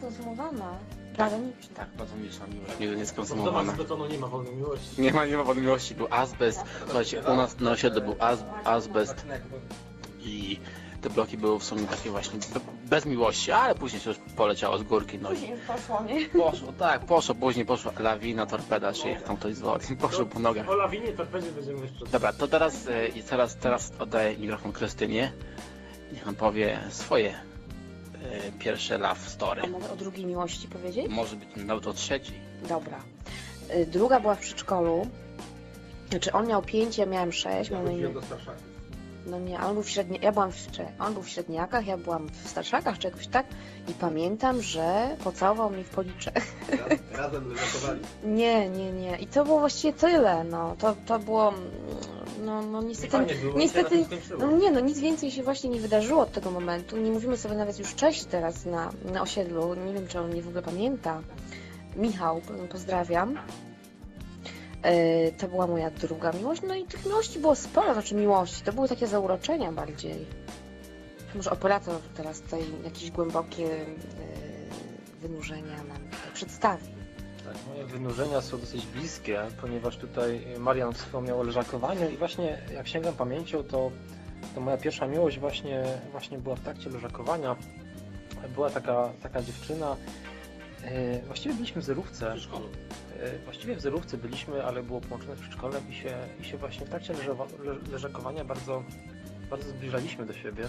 Platoniczna. 1.16 1.76
Tak, 1.76 1.88
platoniczna 1.90 2.48
miłość, 2.48 2.80
nigdy 2.80 2.96
nie 2.96 3.06
skonsumowana. 3.06 3.74
z 3.74 3.76
betonu 3.78 4.06
nie 4.06 4.18
ma 4.18 4.28
wolnej 4.28 4.56
miłości. 4.56 5.02
Nie 5.02 5.14
ma, 5.14 5.26
nie 5.26 5.38
ma 5.38 5.44
wątpliwości, 5.44 5.96
był 5.96 6.08
azbest. 6.10 6.64
Słuchajcie, 6.86 7.22
u 7.22 7.36
nas 7.36 7.60
na 7.60 7.72
osiedlu 7.72 8.02
był 8.02 8.16
az, 8.20 8.44
azbest 8.64 9.26
i 10.22 10.60
te 11.02 11.10
bloki 11.10 11.38
były 11.38 11.60
w 11.60 11.64
sumie 11.64 11.84
takie 11.84 12.10
właśnie 12.10 12.40
be- 12.54 12.60
bez 12.90 13.06
miłości, 13.06 13.52
ale 13.52 13.76
później 13.76 14.02
się 14.02 14.10
już 14.10 14.20
poleciało 14.36 14.78
z 14.78 14.84
górki, 14.84 15.20
no 15.20 15.32
i 15.32 15.36
Później 15.36 15.58
poszło, 15.68 16.04
nie? 16.04 16.26
poszło, 16.26 16.74
tak, 16.80 17.06
poszło, 17.06 17.36
później 17.36 17.66
poszła 17.66 17.92
lawina, 18.00 18.46
torpeda, 18.46 18.94
czy 18.94 19.10
jak 19.10 19.22
tam 19.24 19.38
ktoś 19.38 19.56
zwoli, 19.56 19.96
poszło 20.02 20.26
po 20.26 20.40
nogach. 20.40 20.70
O 20.70 20.76
lawinie 20.76 21.08
to 21.12 21.26
będzie 21.26 21.52
będziemy 21.52 21.82
jeszcze. 21.82 22.06
Dobra, 22.06 22.34
to 22.34 22.48
teraz, 22.48 22.88
e, 22.88 23.08
i 23.08 23.24
teraz, 23.24 23.56
teraz 23.56 23.92
oddaję 24.00 24.38
mikrofon 24.38 24.72
Krystynie. 24.72 25.32
Niech 26.14 26.28
on 26.28 26.36
powie 26.36 26.80
swoje 26.90 27.34
pierwsze 28.60 28.98
love 28.98 29.20
story. 29.30 29.62
A 29.62 29.68
mogę 29.68 29.90
o 29.92 29.96
drugiej 29.96 30.26
miłości 30.26 30.68
powiedzieć? 30.68 31.08
Może 31.10 31.36
być 31.36 31.50
nawet 31.56 31.88
o 31.88 31.94
trzeciej. 31.94 32.36
Dobra. 32.70 33.00
Y, 33.76 33.86
Druga 33.86 34.20
była 34.20 34.36
w 34.36 34.40
przedszkolu. 34.40 35.08
Znaczy 36.10 36.32
on 36.32 36.48
miał 36.48 36.62
pięć, 36.62 36.98
ja 36.98 37.06
miałem 37.06 37.32
sześć. 37.32 37.72
miał 37.72 37.84
na 37.84 37.92
imię... 37.92 38.10
No 39.26 39.40
nie, 39.40 39.60
on 39.60 39.74
był 39.74 39.84
w 39.84 39.90
średni... 39.90 40.20
ja 40.22 40.32
byłam 40.32 40.52
w... 40.52 40.58
on 41.00 41.14
był 41.14 41.24
w 41.24 41.30
średniakach, 41.30 41.88
ja 41.88 41.98
byłam 41.98 42.28
w 42.44 42.50
starszakach 42.50 43.00
czy 43.00 43.08
jakoś 43.08 43.28
tak. 43.28 43.46
I 43.88 43.94
pamiętam, 43.94 44.62
że 44.62 45.16
pocałował 45.24 45.70
mnie 45.70 45.84
w 45.84 45.90
policzek. 45.90 46.42
Razem 47.12 47.50
leżakowali. 47.50 48.00
Nie, 48.40 48.70
nie, 48.70 48.92
nie. 48.92 49.18
I 49.18 49.28
to 49.28 49.46
było 49.46 49.60
właściwie 49.60 49.94
tyle, 49.94 50.44
no. 50.44 50.76
To, 50.80 50.96
to 51.06 51.20
było... 51.20 51.54
No, 52.46 52.62
no 52.62 52.82
niestety... 52.82 53.12
Fajnie 53.12 53.36
było, 53.36 53.58
niestety... 53.60 53.96
się 53.96 54.02
na 54.02 54.08
tym 54.08 54.22
skończyło. 54.22 54.52
No 54.52 54.58
nie, 54.58 54.72
no 54.72 54.80
nic 54.80 55.00
więcej 55.00 55.32
się 55.32 55.44
właśnie 55.44 55.70
nie 55.70 55.80
wydarzyło 55.80 56.22
od 56.22 56.32
tego 56.32 56.52
momentu. 56.52 56.98
Nie 56.98 57.12
mówimy 57.12 57.38
sobie 57.38 57.56
nawet 57.56 57.80
już 57.80 57.96
cześć 57.96 58.26
teraz 58.26 58.66
na, 58.66 58.92
na 59.14 59.22
osiedlu. 59.22 59.74
Nie 59.76 59.94
wiem, 59.94 60.08
czy 60.08 60.20
on 60.20 60.30
mnie 60.30 60.42
w 60.42 60.48
ogóle 60.48 60.62
pamięta. 60.64 61.22
Michał, 61.96 62.42
pozdrawiam. 62.72 63.40
E, 64.82 65.32
To 65.32 65.48
była 65.48 65.68
moja 65.68 65.92
druga 65.92 66.32
miłość. 66.32 66.62
No 66.68 66.76
i 66.76 66.84
tych 66.86 67.06
miłości 67.06 67.40
było 67.40 67.56
sporo, 67.56 67.94
znaczy 67.94 68.16
miłości. 68.16 68.64
To 68.64 68.74
były 68.74 68.88
takie 68.88 69.08
zauroczenia 69.08 69.72
bardziej. 69.72 70.26
Może 71.36 71.52
operator 71.52 71.96
teraz 72.18 72.42
tutaj 72.42 72.62
jakieś 72.84 73.12
głębokie 73.12 73.66
e, 73.66 73.86
wynurzenia 75.22 75.78
nam 75.84 75.98
przedstawi. 76.34 77.03
Tak, 77.46 77.56
moje 77.68 77.86
wynurzenia 77.86 78.42
są 78.42 78.60
dosyć 78.60 78.86
bliskie, 78.86 79.40
ponieważ 79.62 79.98
tutaj 79.98 80.46
Marian 80.60 80.94
wspomniał 80.94 81.40
o 81.40 81.44
leżakowaniu 81.44 82.10
i 82.10 82.18
właśnie 82.18 82.58
jak 82.74 82.88
sięgam 82.88 83.14
pamięcią, 83.14 83.64
to, 83.64 83.92
to 84.56 84.62
moja 84.62 84.78
pierwsza 84.78 85.08
miłość 85.08 85.40
właśnie, 85.40 85.84
właśnie 86.12 86.38
była 86.38 86.56
w 86.56 86.60
trakcie 86.60 86.90
leżakowania. 86.90 87.56
Była 88.56 88.70
taka, 88.70 89.10
taka 89.22 89.42
dziewczyna, 89.42 89.98
E, 90.84 91.22
Właściwie 91.28 91.56
byliśmy 91.56 91.82
w 91.82 91.86
zerówce. 91.86 92.32
E, 92.32 93.40
Właściwie 93.46 93.76
w 93.76 93.82
zerówce 93.82 94.18
byliśmy, 94.18 94.66
ale 94.66 94.84
było 94.84 95.02
połączone 95.02 95.36
z 95.36 95.40
przedszkolem 95.40 95.90
i 95.90 95.94
się, 95.94 96.18
i 96.42 96.44
się 96.44 96.58
właśnie 96.58 96.86
w 96.86 96.90
trakcie 96.90 97.14
leżakowania 97.92 98.46
bardzo, 98.46 98.84
bardzo 99.50 99.70
zbliżaliśmy 99.70 100.26
do 100.26 100.34
siebie. 100.34 100.64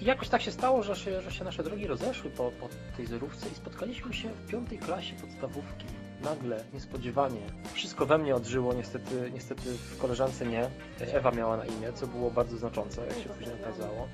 I 0.00 0.04
jakoś 0.04 0.28
tak 0.28 0.42
się 0.42 0.50
stało, 0.50 0.82
że 0.82 0.96
się, 0.96 1.20
że 1.20 1.32
się 1.32 1.44
nasze 1.44 1.62
drogi 1.62 1.86
rozeszły 1.86 2.30
po, 2.30 2.50
po 2.50 2.68
tej 2.96 3.06
zerówce 3.06 3.48
i 3.48 3.54
spotkaliśmy 3.54 4.14
się 4.14 4.28
w 4.28 4.50
piątej 4.50 4.78
klasie 4.78 5.16
podstawówki. 5.16 5.86
Nagle, 6.22 6.64
niespodziewanie. 6.74 7.40
Wszystko 7.72 8.06
we 8.06 8.18
mnie 8.18 8.34
odżyło, 8.34 8.74
niestety, 8.74 9.30
niestety 9.34 9.62
w 9.74 9.98
koleżance 9.98 10.46
nie. 10.46 10.70
Ewa 11.00 11.30
miała 11.30 11.56
na 11.56 11.64
imię, 11.64 11.92
co 11.94 12.06
było 12.06 12.30
bardzo 12.30 12.56
znaczące, 12.56 13.06
jak 13.06 13.18
się 13.18 13.28
później 13.28 13.54
okazało. 13.62 14.08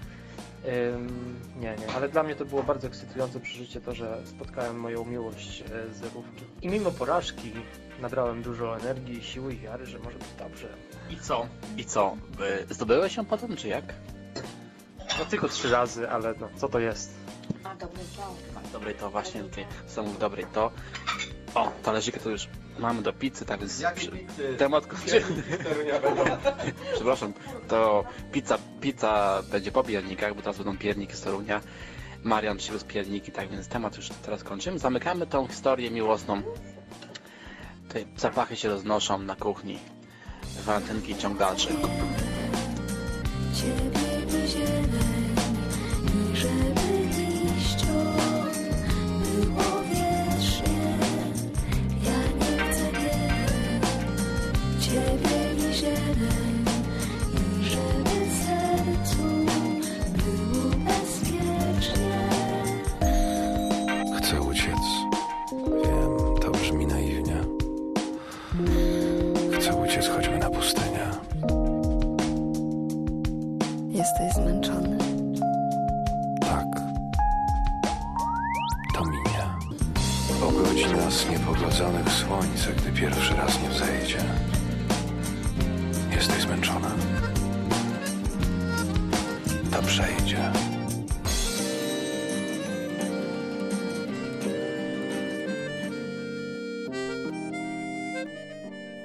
Ym, 0.94 1.40
nie, 1.56 1.76
nie, 1.76 1.94
ale 1.97 2.09
dla 2.09 2.23
mnie 2.23 2.35
to 2.35 2.44
było 2.44 2.62
bardzo 2.62 2.87
ekscytujące 2.87 3.40
przeżycie 3.40 3.80
to, 3.80 3.94
że 3.94 4.21
spotkałem 4.25 4.80
moją 4.80 5.04
miłość 5.04 5.61
e, 5.61 5.94
z 5.94 5.97
zerówki. 5.97 6.44
I 6.62 6.68
mimo 6.68 6.90
porażki 6.90 7.52
nabrałem 8.00 8.42
dużo 8.42 8.78
energii, 8.78 9.23
siły 9.23 9.54
i 9.54 9.59
wiary, 9.59 9.87
że 9.87 9.99
może 9.99 10.18
być 10.18 10.28
dobrze. 10.38 10.68
I 11.11 11.16
co? 11.16 11.47
I 11.76 11.85
co? 11.85 12.16
Zdobyłeś 12.71 13.16
ją 13.16 13.25
potem, 13.25 13.56
czy 13.56 13.68
jak? 13.68 13.85
No 15.18 15.25
tylko 15.25 15.49
trzy 15.49 15.71
razy, 15.71 16.11
ale 16.11 16.35
no, 16.40 16.49
co 16.56 16.68
to 16.68 16.78
jest? 16.78 17.14
A, 17.64 17.75
dobry 17.75 18.00
to. 18.16 18.35
Dobrej 18.73 18.94
to 18.94 19.11
właśnie, 19.11 19.42
tutaj 19.42 19.66
są 19.87 20.04
w 20.04 20.18
dobrej 20.18 20.47
to. 20.52 20.71
O, 21.54 21.73
talerzyki 21.83 22.21
to 22.21 22.30
już 22.30 22.49
mamy 22.78 23.02
do 23.02 23.12
pizzy, 23.12 23.44
tak 23.44 23.61
więc 23.61 23.83
przy- 23.94 24.11
temat 24.59 24.87
kończymy. 24.87 25.42
Przepraszam, 26.94 27.33
to 27.68 28.04
pizza, 28.33 28.59
pizza 28.80 29.42
będzie 29.50 29.73
po 29.73 29.85
piernikach, 29.85 30.35
bo 30.35 30.40
teraz 30.42 30.56
będą 30.56 30.78
pierniki 30.78 31.16
z 31.16 31.21
Torunia. 31.21 31.61
Marian 32.25 32.56
przywiózł 32.56 32.87
pierniki, 32.87 33.33
tak 33.33 33.49
więc 33.49 33.68
temat 33.68 33.97
już 33.97 34.09
teraz 34.09 34.44
kończymy. 34.44 34.78
Zamykamy 34.78 35.26
tą 35.26 35.47
historię 35.47 35.90
miłosną. 35.90 36.42
Tutaj 37.88 38.06
zapachy 38.16 38.56
się 38.56 38.68
roznoszą 38.68 39.18
na 39.18 39.37
kuchni. 39.37 39.78
Walentynki 40.64 41.16
ciąg 41.16 41.38
dalszy. 41.38 41.68
Ciebie 43.54 44.03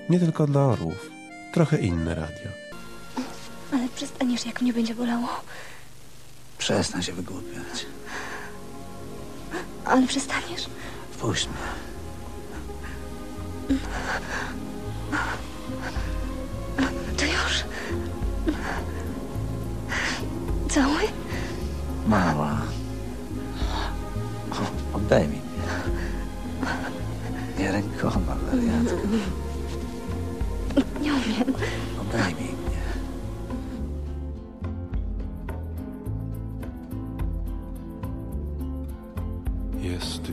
Nie 0.09 0.19
tylko 0.19 0.47
dla 0.47 0.61
orłów. 0.65 1.09
Trochę 1.53 1.77
inne 1.77 2.15
radio. 2.15 2.51
Ale 3.73 3.89
przestaniesz, 3.95 4.45
jak 4.45 4.61
mnie 4.61 4.73
będzie 4.73 4.95
bolało. 4.95 5.27
Przestań 6.57 7.03
się 7.03 7.13
wygłupiać. 7.13 7.85
Ale 9.85 10.07
przestaniesz? 10.07 10.67
Wpuść 11.11 11.47
mnie. 11.47 11.68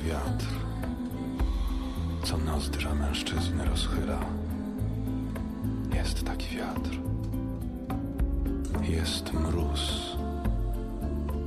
Wiatr, 0.06 0.46
co 2.24 2.38
nozdrza 2.38 2.94
mężczyzny 2.94 3.64
rozchyla. 3.64 4.18
Jest 5.94 6.24
taki 6.24 6.56
wiatr. 6.56 6.90
Jest 8.82 9.32
mróz, 9.32 10.16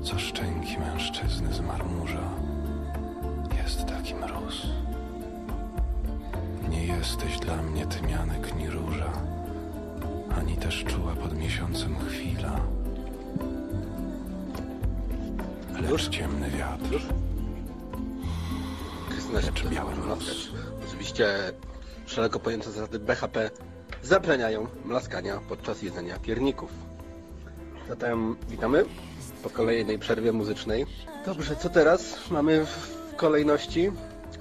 co 0.03 0.19
szczęki 0.19 0.79
mężczyzny 0.79 1.53
zmarmurza. 1.53 2.29
Jest 3.63 3.85
taki 3.85 4.15
mróz. 4.15 4.67
Nie 6.69 6.85
jesteś 6.85 7.39
dla 7.39 7.61
mnie 7.61 7.85
tymianek 7.85 8.55
ni 8.55 8.69
róża, 8.69 9.11
ani 10.37 10.57
też 10.57 10.83
czuła 10.83 11.15
pod 11.15 11.37
miesiącem 11.37 11.95
chwila. 11.99 12.59
Lecz 15.81 16.09
ciemny 16.09 16.49
wiatr. 16.49 17.28
Lecz 19.33 19.59
się 19.59 19.69
biały 19.69 19.95
mlaskać. 19.95 20.27
mróz. 20.27 20.49
Oczywiście 20.87 21.27
szeroko 22.05 22.39
pojęte 22.39 22.71
zasady 22.71 22.99
BHP 22.99 23.49
zabraniają 24.03 24.67
mlaskania 24.85 25.39
podczas 25.49 25.81
jedzenia 25.81 26.19
pierników. 26.19 26.71
Zatem 27.89 28.35
witamy 28.49 28.85
po 29.43 29.49
kolejnej 29.49 29.99
przerwie 29.99 30.31
muzycznej. 30.31 30.85
Dobrze, 31.25 31.55
co 31.55 31.69
teraz 31.69 32.29
mamy 32.31 32.65
w 32.65 33.15
kolejności? 33.15 33.91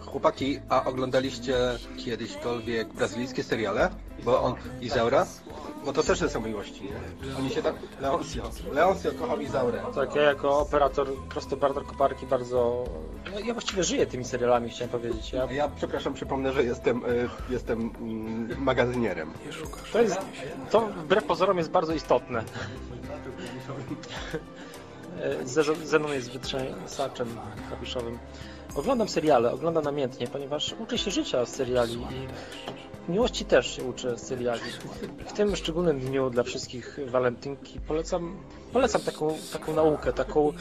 Chłopaki, 0.00 0.60
a 0.68 0.84
oglądaliście 0.84 1.56
kiedyśkolwiek 1.96 2.92
brazylijskie 2.92 3.42
seriale? 3.42 3.90
Bo 4.24 4.42
on, 4.42 4.54
Izaura? 4.80 5.26
Bo 5.84 5.92
to 5.92 6.02
też 6.02 6.18
są 6.30 6.40
miłości, 6.40 6.82
nie? 6.84 7.34
Oni 7.38 7.50
się 7.50 7.62
tak... 7.62 7.74
Leoncio. 8.00 8.42
Leoncio 8.72 9.12
kochał 9.12 9.40
Izaurę. 9.40 9.82
Tak, 9.94 10.14
ja 10.14 10.22
jako 10.22 10.58
operator 10.58 11.08
prostobarder 11.28 11.84
koparki 11.84 12.26
bardzo... 12.26 12.84
No, 13.34 13.40
ja 13.40 13.52
właściwie 13.52 13.84
żyję 13.84 14.06
tymi 14.06 14.24
serialami, 14.24 14.70
chciałem 14.70 14.88
powiedzieć. 14.90 15.32
Ja, 15.32 15.52
Ja 15.52 15.68
przepraszam, 15.68 16.14
przypomnę, 16.14 16.52
że 16.52 16.64
jestem, 16.64 17.04
y, 17.04 17.28
jestem 17.50 17.90
mm, 18.00 18.62
magazynierem. 18.62 19.32
to, 19.92 20.02
jest, 20.02 20.18
to 20.70 20.80
wbrew 20.80 21.24
pozorom 21.24 21.58
jest 21.58 21.70
bardzo 21.70 21.92
istotne. 21.92 22.44
E, 25.20 25.46
Ze- 25.46 25.86
Zenon 25.86 26.12
jest 26.12 26.30
wytrzęsaczem 26.32 27.28
klawiszowym. 27.68 28.18
Oglądam 28.74 29.08
seriale, 29.08 29.52
oglądam 29.52 29.84
namiętnie, 29.84 30.26
ponieważ 30.26 30.74
uczę 30.78 30.98
się 30.98 31.10
życia 31.10 31.46
z 31.46 31.48
seriali 31.56 31.92
i 31.94 32.28
miłości 33.08 33.44
też 33.44 33.76
się 33.76 33.84
uczę 33.84 34.18
z. 34.18 34.32
W 35.26 35.32
tym 35.32 35.56
szczególnym 35.56 36.00
dniu 36.00 36.30
dla 36.30 36.42
wszystkich 36.42 36.98
walentynki 37.06 37.80
polecam, 37.80 38.36
polecam 38.72 39.00
taką, 39.00 39.34
taką 39.52 39.74
naukę, 39.74 40.12
taką, 40.12 40.52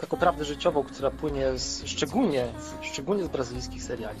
taką 0.00 0.16
prawdę 0.16 0.44
życiową, 0.44 0.82
która 0.82 1.10
płynie 1.10 1.58
z, 1.58 1.86
szczególnie, 1.86 2.46
szczególnie 2.82 3.24
z 3.24 3.28
brazylijskich 3.28 3.82
seriali. 3.82 4.20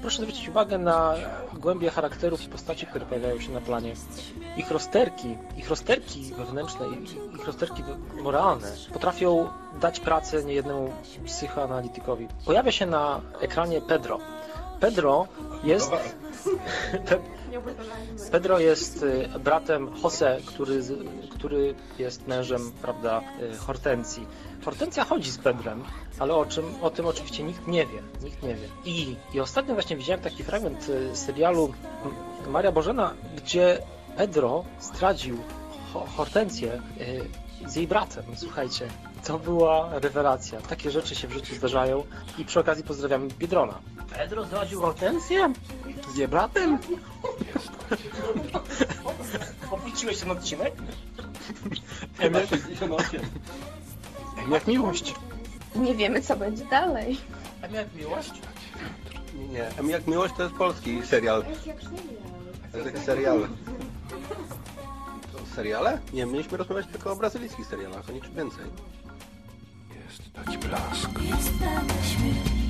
Proszę 0.00 0.22
zwrócić 0.22 0.48
uwagę 0.48 0.78
na 0.78 1.14
głębie 1.54 1.90
charakterów 1.90 2.44
i 2.44 2.48
postaci, 2.48 2.86
które 2.86 3.06
pojawiają 3.06 3.40
się 3.40 3.52
na 3.52 3.60
planie. 3.60 3.94
Ich 4.56 4.70
rozterki, 4.70 5.36
ich 5.56 5.70
rozterki 5.70 6.32
wewnętrzne, 6.36 6.86
ich, 6.88 7.46
rozterki 7.46 7.82
moralne 8.22 8.72
potrafią 8.92 9.48
dać 9.80 10.00
pracę 10.00 10.44
niejednemu 10.44 10.92
psychoanalitykowi. 11.26 12.28
Pojawia 12.46 12.72
się 12.72 12.86
na 12.86 13.20
ekranie 13.40 13.80
Pedro. 13.80 14.18
Pedro 14.82 15.26
jest... 15.64 15.90
Pe- 17.06 17.18
Pedro 18.32 18.58
jest 18.58 19.02
y, 19.02 19.28
bratem 19.38 19.90
Jose, 20.02 20.38
który, 20.46 20.80
który 21.30 21.74
jest 21.98 22.26
mężem, 22.26 22.72
prawda, 22.82 23.22
y, 23.54 23.56
Hortensji. 23.56 24.26
Hortensja 24.64 25.04
chodzi 25.04 25.30
z 25.30 25.38
Pedrem, 25.38 25.84
ale 26.18 26.34
o, 26.34 26.46
czym, 26.46 26.64
o 26.82 26.90
tym 26.90 27.06
oczywiście 27.06 27.42
nikt 27.42 27.66
nie 27.66 27.86
wie. 27.86 28.02
Nikt 28.22 28.42
nie 28.42 28.54
wie. 28.54 28.68
I, 28.84 29.16
I 29.34 29.40
ostatnio 29.40 29.74
właśnie 29.74 29.96
widziałem 29.96 30.20
taki 30.22 30.44
fragment 30.44 30.88
y, 30.88 31.16
serialu 31.16 31.72
Maria 32.48 32.72
Bożena, 32.72 33.14
gdzie 33.36 33.78
Pedro 34.16 34.64
zdradził 34.80 35.38
Ho- 35.92 36.06
Hortensję 36.16 36.82
y, 37.64 37.70
z 37.70 37.76
jej 37.76 37.86
bratem. 37.86 38.24
Słuchajcie, 38.36 38.88
To 39.26 39.38
była 39.38 39.98
rewelacja. 39.98 40.60
Takie 40.60 40.90
rzeczy 40.90 41.14
się 41.14 41.28
w 41.28 41.32
życiu 41.32 41.54
zdarzają. 41.54 42.04
I 42.38 42.44
przy 42.44 42.60
okazji 42.60 42.84
pozdrawiam 42.84 43.28
Biedrona. 43.28 43.78
Pedro 44.16 44.44
zdradził 44.44 44.80
Hortensję? 44.80 45.52
Z 46.14 46.16
jej 46.16 46.28
bratem? 46.28 46.78
Opuściłeś 49.70 50.18
ten 50.18 50.30
odcinek? 50.30 50.74
Jak 54.50 54.66
miłość. 54.66 55.14
Nie 55.76 55.94
wiemy, 55.94 56.22
co 56.22 56.36
będzie 56.36 56.64
dalej. 56.64 57.20
A 57.62 57.66
jak 57.66 57.94
miłość? 57.94 58.32
Nie. 59.34 59.68
M 59.78 59.90
jak 59.90 60.06
miłość 60.06 60.34
to 60.36 60.42
jest 60.42 60.54
polski 60.54 61.02
serial. 61.06 61.44
To 62.72 62.78
jest 62.78 62.94
jak 62.94 63.04
serial. 63.04 63.48
To 65.32 65.54
seriale? 65.54 66.00
Nie, 66.12 66.26
mieliśmy 66.26 66.58
rozmawiać 66.58 66.86
tylko 66.86 67.12
o 67.12 67.16
brazylijskich 67.16 67.66
serialach, 67.66 68.08
o 68.08 68.12
niczym 68.12 68.34
więcej. 68.34 68.64
Taki 70.44 70.58
blask. 70.58 71.10
Jest. 71.22 72.61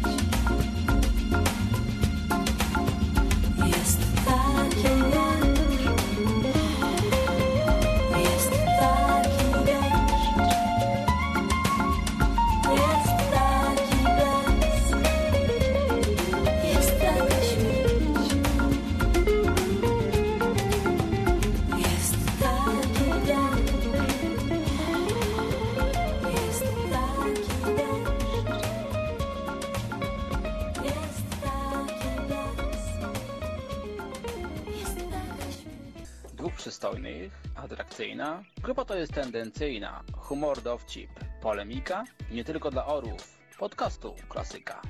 Jest 39.03 39.15
tendencyjna. 39.15 40.03
Humor, 40.17 40.63
dowcip, 40.63 41.11
polemika. 41.41 42.05
Nie 42.31 42.45
tylko 42.45 42.71
dla 42.71 42.87
orłów. 42.87 43.39
Podcastu 43.59 44.15
klasyka. 44.29 44.83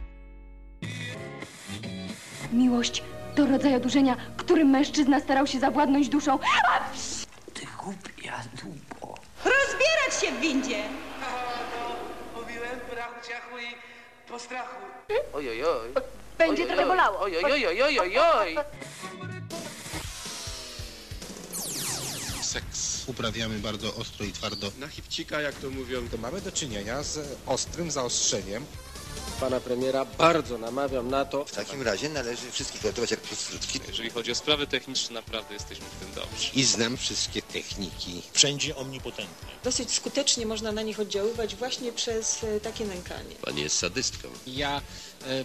Miłość 2.52 3.02
to 3.36 3.46
rodzaj 3.46 3.76
odurzenia, 3.76 4.16
którym 4.36 4.68
mężczyzna 4.70 5.20
starał 5.20 5.46
się 5.46 5.60
zawładnąć 5.60 6.08
duszą. 6.08 6.38
Ty 7.54 7.66
głupia 7.78 8.40
dupo. 8.62 9.14
Rozbierać 9.44 10.20
się 10.20 10.32
w 10.32 10.40
windzie! 10.40 10.82
Mówiłem, 12.36 12.80
brachu, 12.90 13.28
ciachu 13.28 13.58
i 13.58 13.76
po 14.30 14.38
strachu. 14.38 14.76
Ojojoj. 15.32 15.88
Będzie 16.38 16.66
trochę 16.66 16.86
bolało. 16.86 17.20
Ojojojojojoj. 17.20 18.56
Seks 22.52 23.04
uprawiamy 23.06 23.58
bardzo 23.58 23.94
ostro 23.94 24.26
i 24.26 24.32
twardo. 24.32 24.72
Na 24.78 24.88
chipcika, 24.88 25.40
jak 25.40 25.54
to 25.54 25.70
mówią, 25.70 26.08
to 26.08 26.16
mamy 26.16 26.40
do 26.40 26.52
czynienia 26.52 27.02
z 27.02 27.38
ostrym 27.46 27.90
zaostrzeniem. 27.90 28.66
Pana 29.40 29.60
premiera 29.60 30.04
bardzo 30.04 30.58
namawiam 30.58 31.08
na 31.10 31.24
to. 31.24 31.44
W 31.44 31.52
takim 31.52 31.82
razie 31.82 32.08
należy 32.08 32.50
wszystkich 32.50 32.80
traktować 32.80 33.10
jak 33.10 33.20
prostytutki. 33.20 33.80
Jeżeli 33.88 34.10
chodzi 34.10 34.32
o 34.32 34.34
sprawy 34.34 34.66
techniczne, 34.66 35.14
naprawdę 35.14 35.54
jesteśmy 35.54 35.86
w 35.86 36.04
tym 36.04 36.14
dobrzy. 36.14 36.50
I 36.54 36.64
znam 36.64 36.96
wszystkie 36.96 37.42
techniki. 37.42 38.22
Wszędzie 38.32 38.76
omnipotentne. 38.76 39.48
Dosyć 39.64 39.90
skutecznie 39.94 40.46
można 40.46 40.72
na 40.72 40.82
nich 40.82 41.00
oddziaływać 41.00 41.56
właśnie 41.56 41.92
przez 41.92 42.44
e, 42.44 42.60
takie 42.60 42.84
nękanie. 42.84 43.34
Pani 43.42 43.62
jest 43.62 43.78
sadystką. 43.78 44.28
Ja 44.46 44.82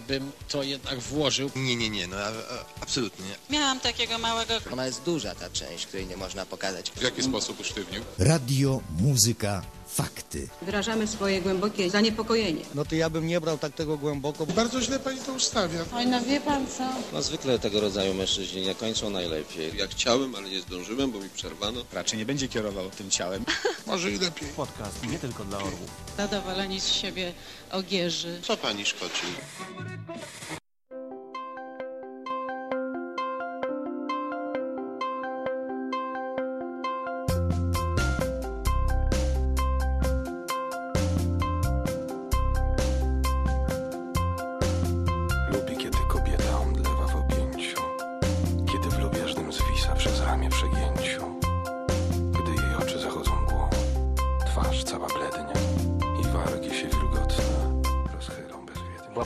bym 0.08 0.32
to 0.48 0.62
jednak 0.62 0.98
włożył. 1.00 1.50
Nie, 1.56 1.76
nie, 1.76 1.90
nie, 1.90 2.06
no 2.06 2.16
a, 2.16 2.28
a, 2.28 2.32
absolutnie. 2.80 3.26
Miałam 3.50 3.80
takiego 3.80 4.18
małego... 4.18 4.54
Ona 4.72 4.86
jest 4.86 5.02
duża 5.02 5.34
ta 5.34 5.50
część, 5.50 5.86
której 5.86 6.06
nie 6.06 6.16
można 6.16 6.46
pokazać. 6.46 6.90
W 6.90 7.02
jaki 7.02 7.22
sposób 7.22 7.60
usztywnił? 7.60 8.02
Radio, 8.18 8.80
muzyka, 9.00 9.62
fakty. 9.88 10.48
Wyrażamy 10.62 11.06
swoje 11.06 11.42
głębokie 11.42 11.90
zaniepokojenie. 11.90 12.64
No 12.74 12.84
to 12.84 12.94
ja 12.94 13.10
bym 13.10 13.26
nie 13.26 13.40
brał 13.40 13.58
tak 13.58 13.74
tego 13.74 13.98
głęboko. 13.98 14.46
Bardzo 14.46 14.82
źle 14.82 14.98
pani 14.98 15.18
to 15.20 15.32
ustawia. 15.32 15.84
Oj, 15.94 16.06
no 16.06 16.20
wie 16.20 16.40
pan 16.40 16.66
co? 16.78 16.84
No 17.12 17.22
zwykle 17.22 17.58
tego 17.58 17.80
rodzaju 17.80 18.14
mężczyźni 18.14 18.62
nie 18.62 18.74
kończą 18.74 19.10
najlepiej. 19.10 19.76
Ja 19.76 19.86
chciałem, 19.86 20.34
ale 20.34 20.48
nie 20.50 20.60
zdążyłem, 20.60 21.10
bo 21.10 21.18
mi 21.20 21.30
przerwano. 21.30 21.84
Raczej 21.92 22.18
nie 22.18 22.26
będzie 22.26 22.48
kierował 22.48 22.90
tym 22.90 23.10
ciałem. 23.10 23.44
Może 23.86 24.10
i 24.10 24.18
lepiej. 24.18 24.48
Podcast 24.56 25.06
nie 25.06 25.18
tylko 25.18 25.44
dla 25.44 25.58
orłów. 25.58 25.90
Zadowoleni 26.16 26.80
z 26.80 26.86
siebie 26.88 27.32
ogierzy. 27.72 28.40
Co 28.42 28.56
pani 28.56 28.86
szkodzi? 28.86 29.26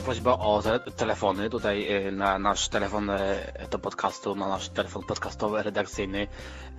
Prośba 0.05 0.31
o 0.39 0.61
te- 0.61 0.79
telefony 0.79 1.49
tutaj 1.49 2.07
y, 2.07 2.11
na 2.11 2.39
nasz 2.39 2.67
telefon 2.69 3.09
y, 3.09 3.15
do 3.71 3.79
podcastu, 3.79 4.35
na 4.35 4.47
nasz 4.47 4.69
telefon 4.69 5.03
podcastowy, 5.03 5.63
redakcyjny. 5.63 6.27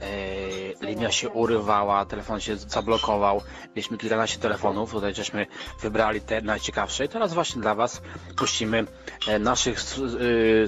Y, 0.03 0.75
Linia 0.81 1.11
się 1.11 1.29
urywała, 1.29 2.05
telefon 2.05 2.41
się 2.41 2.57
zablokował. 2.57 3.41
Mieliśmy 3.69 3.99
kilkanaście 3.99 4.39
telefonów, 4.39 4.91
tutaj 4.93 5.15
żeśmy 5.15 5.47
wybrali 5.81 6.21
te 6.21 6.43
najciekawsze. 6.43 7.05
I 7.05 7.09
teraz 7.09 7.35
właśnie 7.35 7.63
dla 7.63 7.75
Was 7.75 8.03
puścimy 8.37 8.87
e, 9.29 9.39
naszych 9.39 9.79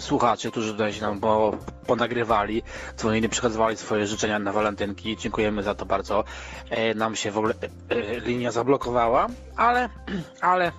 słuchaczy, 0.01 0.51
którzy 0.51 0.73
tutaj 0.73 0.92
się 0.92 1.01
nam 1.03 1.21
po, 1.21 1.57
ponagrywali, 1.87 2.62
dzwonili, 2.97 3.29
przekazywali 3.29 3.77
swoje 3.77 4.07
życzenia 4.07 4.38
na 4.38 4.53
walentynki. 4.53 5.16
Dziękujemy 5.16 5.62
za 5.62 5.75
to 5.75 5.87
bardzo. 5.87 6.25
E, 6.71 6.95
Nam 6.95 7.16
się 7.16 7.31
w 7.31 7.38
ogóle 7.38 7.55
e, 7.90 7.95
e, 7.97 8.21
linia 8.21 8.51
zablokowała, 8.53 9.27
ale, 9.57 9.88
ale 10.40 10.73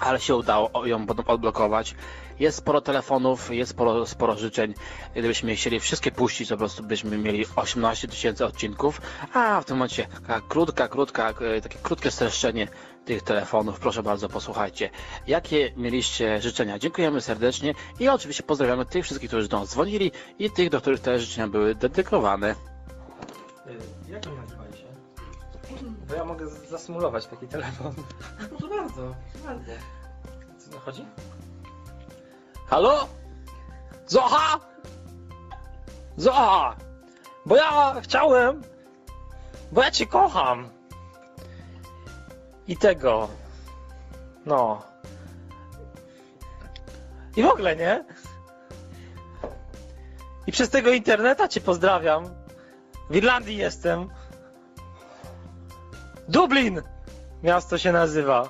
ale 0.00 0.20
się 0.20 0.36
udało 0.36 0.86
ją 0.86 1.06
potem 1.06 1.24
odblokować. 1.28 1.94
Jest 2.38 2.58
sporo 2.58 2.80
telefonów, 2.80 3.54
jest 3.54 3.70
sporo, 3.70 4.06
sporo 4.06 4.36
życzeń. 4.36 4.74
Gdybyśmy 5.12 5.54
chcieli 5.56 5.80
wszystkie 5.80 6.10
puścić, 6.12 6.48
to 6.48 6.54
po 6.54 6.58
prostu 6.58 6.82
byśmy 6.82 7.18
mieli 7.18 7.46
18 7.56 8.08
tysięcy 8.08 8.44
odcinków, 8.46 9.00
a 9.32 9.60
w 9.60 9.64
tym 9.64 9.76
momencie 9.76 10.06
taka 10.06 10.40
krótka, 10.48 10.88
krótka, 10.88 11.30
e, 11.56 11.60
takie 11.60 11.78
krótkie 11.82 12.10
streszczenie 12.10 12.68
tych 13.04 13.22
telefonów. 13.22 13.80
Proszę 13.80 14.02
bardzo, 14.02 14.28
posłuchajcie. 14.28 14.90
Jakie 15.26 15.72
mieliście 15.76 16.40
życzenia? 16.42 16.78
Dziękujemy 16.78 17.20
serdecznie 17.20 17.74
i 18.00 18.08
oczywiście 18.08 18.42
pozdrawiamy 18.42 18.86
tych 18.86 19.04
wszystkich, 19.04 19.30
którzy 19.30 19.48
do 19.48 19.58
nas 19.60 19.68
dzwonili 19.70 20.12
i 20.38 20.50
tych, 20.50 20.70
do 20.70 20.80
których 20.80 21.00
te 21.00 21.18
życzenia 21.18 21.48
były 21.48 21.74
dedykowane. 21.74 22.54
Jak 24.08 24.26
oni 24.26 24.36
nazywali 24.36 24.78
się? 24.78 24.84
Bo 26.08 26.14
ja 26.14 26.24
mogę 26.24 26.46
z- 26.48 26.68
zasymulować 26.70 27.26
taki 27.26 27.48
telefon. 27.48 27.94
No 28.52 28.58
to 28.58 28.68
bardzo, 28.68 29.14
bardzo. 29.44 29.72
Co 30.58 30.78
chodzi? 30.80 31.04
Halo? 32.66 33.08
Zocha! 34.06 34.60
Zocha! 36.16 36.76
Bo 37.46 37.56
ja 37.56 37.94
chciałem... 38.02 38.62
Bo 39.72 39.82
ja 39.82 39.90
cię 39.90 40.06
kocham! 40.06 40.68
I 42.68 42.76
tego... 42.76 43.28
No... 44.46 44.82
I 47.36 47.42
w 47.42 47.46
ogóle, 47.46 47.76
nie? 47.76 48.04
I 50.46 50.52
przez 50.52 50.70
tego 50.70 50.90
interneta 50.90 51.48
cię 51.48 51.60
pozdrawiam. 51.60 52.24
W 53.10 53.16
Irlandii 53.16 53.56
jestem. 53.56 54.08
Dublin! 56.28 56.82
Miasto 57.42 57.78
się 57.78 57.92
nazywa. 57.92 58.48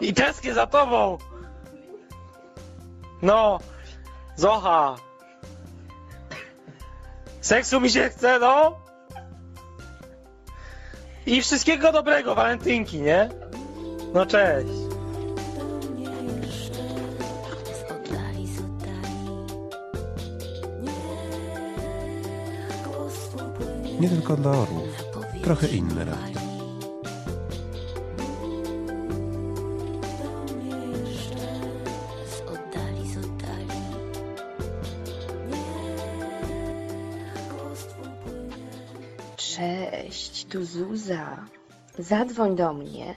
I 0.00 0.14
tęsknię 0.14 0.54
za 0.54 0.66
tobą! 0.66 1.18
No! 3.22 3.58
Zocha! 4.36 4.96
Seksu 7.40 7.80
mi 7.80 7.90
się 7.90 8.08
chce, 8.08 8.38
no! 8.38 8.78
I 11.26 11.42
wszystkiego 11.42 11.92
dobrego, 11.92 12.34
walentynki, 12.34 13.00
nie? 13.00 13.28
No 14.14 14.26
cześć! 14.26 14.68
Nie 24.00 24.08
tylko 24.08 24.36
dla 24.36 24.50
orłów 24.50 24.83
trochę 25.44 25.68
inne 25.68 26.04
radio. 26.04 26.40
Cześć, 39.36 40.44
tu 40.44 40.64
Zuza. 40.64 41.46
Zadzwoń 41.98 42.56
do 42.56 42.72
mnie 42.72 43.14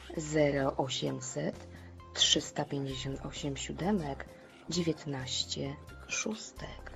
0800 0.78 1.68
358 2.14 3.58
siódemek 3.58 4.26
19 4.70 5.76
szóstek. 6.08 6.92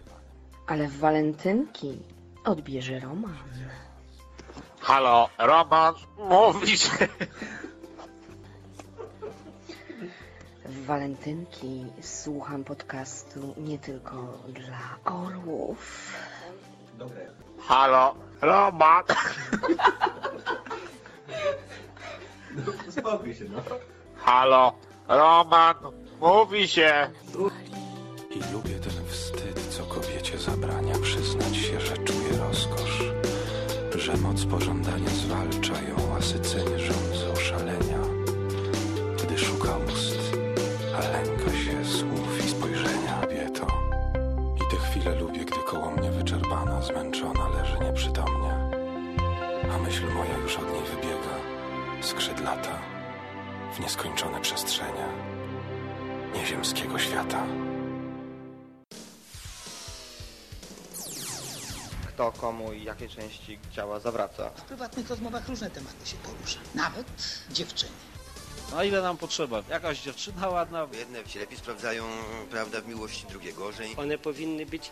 Ale 0.68 0.88
w 0.88 0.98
walentynki 0.98 2.00
odbierze 2.46 3.00
Roman. 3.00 3.91
Halo, 4.82 5.30
Roman, 5.38 5.94
mówisz? 6.18 6.90
W 10.66 10.86
walentynki 10.86 11.86
słucham 12.02 12.64
podcastu 12.64 13.54
nie 13.58 13.80
tylko 13.80 14.38
dla 14.48 15.14
orłów. 15.14 16.14
Halo, 17.60 18.16
Roman. 18.42 19.04
Spokój 22.90 23.36
się, 23.36 23.46
no. 23.50 23.62
Halo, 24.18 24.74
Roman, 25.08 25.76
mówi 26.20 26.68
się. 26.68 27.10
I 28.30 28.54
lubię 28.54 28.71
moc 34.32 34.46
pożądania 34.46 35.10
zwalcza 35.10 35.74
ją, 35.74 36.16
a 36.18 36.22
sycenie 36.22 36.80
rządzą 36.80 37.36
szalenia. 37.36 38.00
Gdy 39.24 39.38
szuka 39.38 39.78
ust, 39.78 40.20
a 40.96 41.00
lęka 41.00 41.52
się 41.52 41.86
słów 41.86 42.46
i 42.46 42.50
spojrzenia 42.50 43.22
kobieto. 43.22 43.68
I 44.56 44.72
te 44.72 44.78
chwile 44.78 45.16
lubię, 45.16 45.46
gdy 45.46 45.58
koło 45.68 45.92
mnie 45.92 46.12
wyczerpana, 46.12 46.82
zmęczona 46.82 47.50
leży 47.50 47.78
nieprzytomnie, 47.80 48.54
a 49.74 49.78
myśl 49.78 50.04
moja 50.14 50.38
już 50.44 50.56
od 50.58 50.74
niej 50.74 50.84
wybiega, 50.96 51.36
skrzydlata, 52.02 52.80
w 53.76 53.80
nieskończone 53.80 54.42
przestrzenie 54.42 55.08
nieziemskiego 56.36 57.00
świata. 57.00 57.44
Kto 62.22 62.32
komu 62.32 62.74
i 62.74 62.84
jakie 62.84 63.10
części 63.10 63.60
ciała 63.72 64.00
zawraca. 64.00 64.50
W 64.50 64.62
prywatnych 64.62 65.10
rozmowach 65.10 65.48
różne 65.50 65.70
tematy 65.70 66.08
się 66.08 66.18
porusza. 66.18 66.60
Nawet 66.76 67.08
dziewczyny. 67.52 67.92
A 68.76 68.84
ile 68.84 69.02
nam 69.02 69.18
potrzeba? 69.18 69.64
Jakaś 69.70 70.02
dziewczyna 70.02 70.50
ładna? 70.50 70.88
Jedne 70.94 71.30
się 71.30 71.40
lepiej 71.40 71.58
sprawdzają, 71.58 72.04
prawda, 72.52 72.82
w 72.82 72.88
miłości, 72.88 73.26
drugie 73.30 73.54
gorzej. 73.54 73.96
One 73.98 74.18
powinny 74.18 74.66
być 74.66 74.92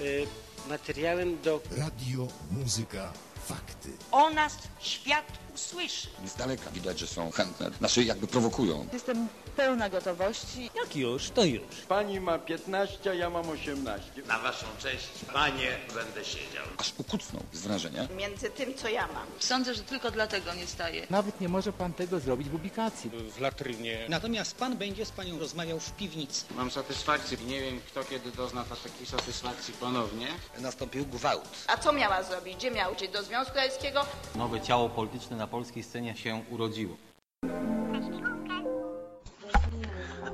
y, 0.00 0.26
materiałem 0.68 1.40
do... 1.42 1.60
Radio, 1.78 2.28
muzyka, 2.50 3.12
fakty. 3.44 3.90
O 4.10 4.30
nas 4.30 4.58
świat 4.80 5.26
usłyszy. 5.54 6.06
Z 6.26 6.34
daleka 6.34 6.70
widać, 6.70 6.98
że 6.98 7.06
są 7.06 7.30
chętne, 7.30 7.70
znaczy 7.78 8.04
jakby 8.04 8.26
prowokują. 8.26 8.86
Jestem 8.92 9.28
pełna 9.56 9.88
gotowości. 9.90 10.70
Jak 10.74 10.96
już, 10.96 11.30
to 11.30 11.44
już. 11.44 11.62
Pani 11.88 12.20
ma 12.20 12.38
15, 12.38 13.10
a 13.10 13.14
ja 13.14 13.30
mam 13.30 13.48
18. 13.50 14.22
Na 14.26 14.38
waszą 14.38 14.66
cześć, 14.82 15.08
panie, 15.32 15.76
będę 15.94 16.24
siedział. 16.24 16.64
Aż 16.76 16.92
ukucnął 16.98 17.42
z 17.52 17.60
wrażenia. 17.60 18.08
Między 18.16 18.50
tym, 18.50 18.74
co 18.74 18.88
ja 18.88 19.06
mam. 19.06 19.26
Sądzę, 19.38 19.74
że 19.74 19.82
tylko 19.82 20.10
dlatego 20.10 20.54
nie 20.54 20.66
staję. 20.66 21.06
Nawet 21.10 21.40
nie 21.40 21.48
może 21.48 21.72
pan 21.72 21.92
tego 21.92 22.20
zrobić 22.20 22.48
w 22.48 22.54
ubikacji. 22.54 23.10
W 23.10 23.40
latrynie. 23.40 24.06
Natomiast 24.08 24.56
pan 24.56 24.76
będzie 24.76 25.06
z 25.06 25.10
panią 25.10 25.38
rozmawiał 25.38 25.80
w 25.80 25.92
piwnicy. 25.92 26.44
Mam 26.56 26.70
satysfakcję. 26.70 27.38
Nie 27.46 27.60
wiem, 27.60 27.80
kto 27.86 28.04
kiedy 28.04 28.30
dozna 28.32 28.64
takiej 28.64 29.06
satysfakcji 29.06 29.74
ponownie. 29.74 30.26
Nastąpił 30.58 31.06
gwałt. 31.06 31.48
A 31.66 31.76
co 31.76 31.92
miała 31.92 32.22
zrobić? 32.22 32.56
Gdzie 32.56 32.70
miała 32.70 32.92
uciec? 32.92 33.12
Do 33.12 33.22
Związku 33.22 33.54
Radzieckiego? 33.56 34.06
Nowe 34.34 34.60
ciało 34.60 34.88
polityczne 34.88 35.36
na 35.36 35.43
polskiej 35.46 35.82
scenie 35.82 36.16
się 36.16 36.42
urodziło. 36.50 36.96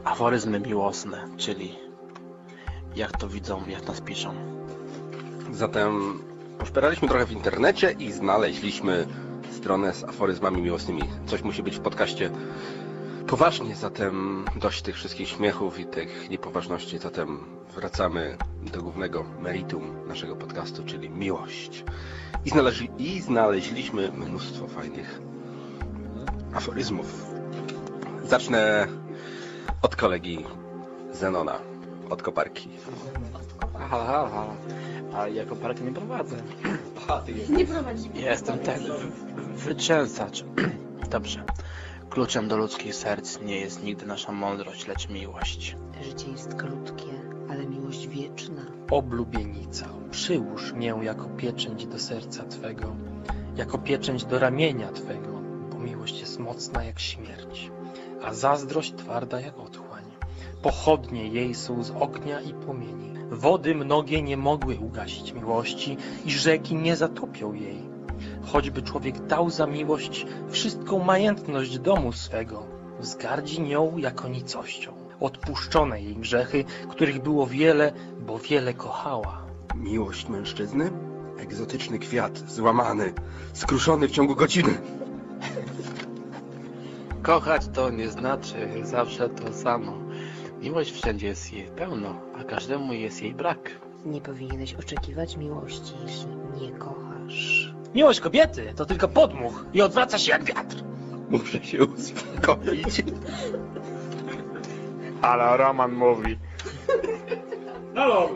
Aforyzmy 0.05 0.61
miłosne, 0.61 1.29
czyli 1.37 1.79
jak 2.96 3.18
to 3.18 3.29
widzą, 3.29 3.62
jak 3.68 3.87
nas 3.87 4.01
piszą. 4.01 4.35
Zatem 5.53 6.23
poszperaliśmy 6.59 7.09
trochę 7.09 7.27
w 7.27 7.33
internecie 7.33 7.90
i 7.99 8.12
znaleźliśmy 8.12 9.07
stronę 9.51 9.92
z 9.92 10.05
aforyzmami 10.05 10.62
miłosnymi. 10.62 11.03
Coś 11.27 11.42
musi 11.42 11.62
być 11.62 11.77
w 11.77 11.81
podcaście 11.81 12.31
poważnie, 13.31 13.77
zatem 13.77 14.45
dość 14.57 14.83
tych 14.83 14.95
wszystkich 14.95 15.29
śmiechów 15.29 15.79
i 15.79 15.87
tych 15.87 16.31
niepoważności, 16.31 16.99
zatem 16.99 17.45
wracamy 17.75 18.37
do 18.73 18.83
głównego 18.83 19.25
meritum 19.40 20.09
naszego 20.09 20.37
podcastu, 20.37 20.85
czyli 20.85 21.11
miłość. 21.11 21.85
I, 22.45 22.51
znaleźli, 22.51 22.90
i 22.99 23.21
znaleźliśmy 23.21 24.12
mnóstwo 24.12 24.66
fajnych 24.69 25.21
aforyzmów. 26.55 27.27
Zacznę 28.25 28.87
od 29.83 29.97
kolegi 29.97 30.45
Zenona, 31.12 31.59
od 32.11 32.23
koparki. 32.23 32.69
Halo, 33.90 34.05
halo, 34.05 34.29
halo. 34.29 34.55
Ale 35.14 35.33
ja 35.33 35.45
koparkę 35.45 35.81
nie 35.81 35.93
prowadzę. 35.93 36.37
Nie 37.49 37.66
prowadzi. 37.66 38.11
Jestem 38.14 38.59
ten 38.59 38.83
wyczęsacz. 39.57 40.45
Dobrze. 41.11 41.45
Kluczem 42.11 42.49
do 42.49 42.57
ludzkich 42.57 42.94
serc 42.94 43.40
nie 43.40 43.61
jest 43.61 43.83
nigdy 43.83 44.07
nasza 44.07 44.33
mądrość, 44.33 44.87
lecz 44.87 45.09
miłość. 45.09 45.77
Życie 46.03 46.31
jest 46.31 46.55
krótkie, 46.55 47.12
ale 47.51 47.66
miłość 47.66 48.09
wieczna. 48.09 48.62
Oblubienica, 48.90 49.87
przyłóż 50.11 50.73
mię 50.73 50.94
jako 51.03 51.25
pieczęć 51.25 51.87
do 51.87 51.99
serca 51.99 52.44
Twego, 52.44 52.96
jako 53.57 53.79
pieczęć 53.79 54.25
do 54.25 54.38
ramienia 54.38 54.92
Twego, 54.92 55.40
bo 55.70 55.79
miłość 55.79 56.20
jest 56.20 56.38
mocna 56.38 56.85
jak 56.85 57.01
śmierć, 57.01 57.70
a 58.25 58.35
zazdrość 58.35 58.94
twarda 58.96 59.40
jak 59.40 59.59
otchłań. 59.59 60.05
Pochodnie 60.62 61.29
jej 61.29 61.55
są 61.55 61.83
z 61.83 61.90
ognia 61.90 62.40
i 62.40 62.55
płomieni. 62.55 63.14
Wody 63.31 63.75
mnogie 63.75 64.23
nie 64.23 64.37
mogły 64.37 64.79
ugasić 64.79 65.33
miłości 65.33 65.96
i 66.25 66.31
rzeki 66.31 66.75
nie 66.75 66.96
zatopią 66.96 67.53
jej. 67.53 67.89
Choćby 68.46 68.83
człowiek 68.83 69.26
dał 69.26 69.50
za 69.50 69.66
miłość 69.66 70.26
wszystką 70.50 70.98
majętność 71.05 71.79
domu 71.79 72.12
swego, 72.12 72.66
wzgardzi 73.00 73.61
nią 73.62 73.96
jako 73.96 74.29
nicością. 74.29 74.92
Odpuszczone 75.20 76.03
jej 76.03 76.16
grzechy, 76.16 76.64
których 76.88 77.22
było 77.22 77.46
wiele, 77.46 77.92
bo 78.26 78.38
wiele 78.38 78.74
kochała. 78.74 79.42
Miłość 79.74 80.29
mężczyzny? 80.29 80.90
Egzotyczny 81.38 81.98
kwiat, 81.98 82.38
złamany, 82.38 83.12
skruszony 83.53 84.09
w 84.09 84.11
ciągu 84.11 84.37
godziny. 84.37 84.79
Kochać 87.22 87.68
to 87.74 87.90
nie 87.90 88.09
znaczy 88.09 88.68
zawsze 88.83 89.29
to 89.29 89.53
samo. 89.53 89.92
Miłość 90.62 90.92
wszędzie 90.92 91.26
jest 91.26 91.53
jej 91.53 91.66
pełno, 91.66 92.14
a 92.40 92.44
każdemu 92.44 92.92
jest 92.92 93.22
jej 93.22 93.35
brak. 93.35 93.70
Nie 94.05 94.20
powinieneś 94.20 94.74
oczekiwać 94.74 95.37
miłości, 95.37 95.94
jeśli 96.07 96.37
nie 96.61 96.72
kochasz. 96.79 97.60
Miłość 97.94 98.20
kobiety 98.20 98.72
to 98.76 98.87
tylko 98.87 99.09
podmuch 99.09 99.64
i 99.72 99.83
odwraca 99.83 100.18
się 100.18 100.33
jak 100.33 100.44
wiatr. 100.44 100.76
Muszę 101.31 101.64
się 101.64 101.85
uspokoić. 101.85 103.03
Ale 105.22 105.57
Roman 105.57 105.92
mówi. 105.92 106.38
Halo! 107.94 108.29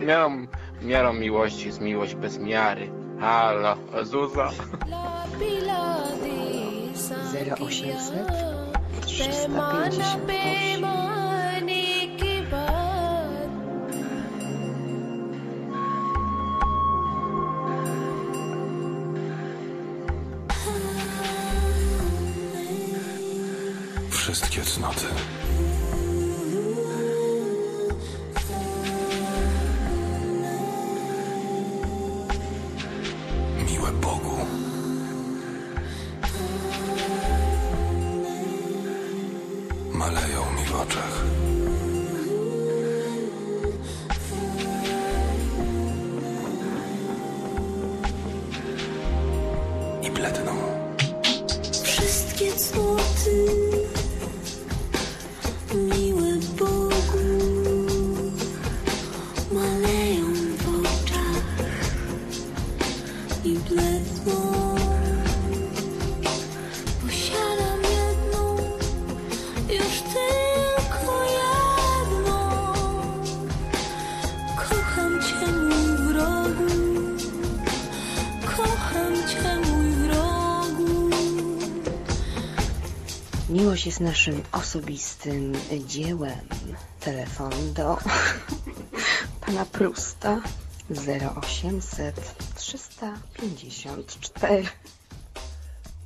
Miarą, 0.00 0.46
miarą 0.82 1.12
miłości 1.12 1.66
jest 1.66 1.80
miłość 1.80 2.14
bez 2.14 2.38
miary. 2.38 2.90
Halo, 3.20 3.76
Zuza. 4.02 4.50
0800 7.60 8.26
358 9.06 11.01
Wszystkie 24.32 24.62
cnoty. 24.62 25.06
Miłość 83.52 83.86
jest 83.86 84.00
naszym 84.00 84.42
osobistym 84.52 85.52
dziełem. 85.86 86.40
Telefon 87.00 87.72
do 87.74 87.98
pana 89.46 89.64
Prusta. 89.64 90.40
0800 90.90 92.41
354. 92.62 94.68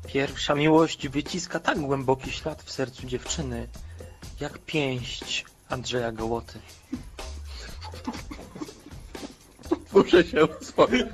Pierwsza 0.07 0.55
miłość 0.55 1.09
wyciska 1.09 1.61
tak 1.61 1.81
głęboki 1.81 2.33
ślad 2.33 2.63
w 2.63 2.73
sercu 2.73 3.07
dziewczyny, 3.07 3.69
jak 4.41 4.59
pięść 4.59 5.45
Andrzeja 5.69 6.13
Gołoty. 6.13 6.59
Muszę 9.93 10.25
się 10.25 10.47
uspokoić. 10.47 11.07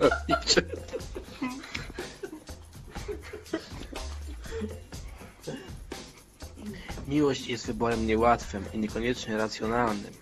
Miłość 7.08 7.46
jest 7.46 7.66
wyborem 7.66 8.06
niełatwym 8.06 8.64
i 8.72 8.78
niekoniecznie 8.78 9.36
racjonalnym. 9.36 10.12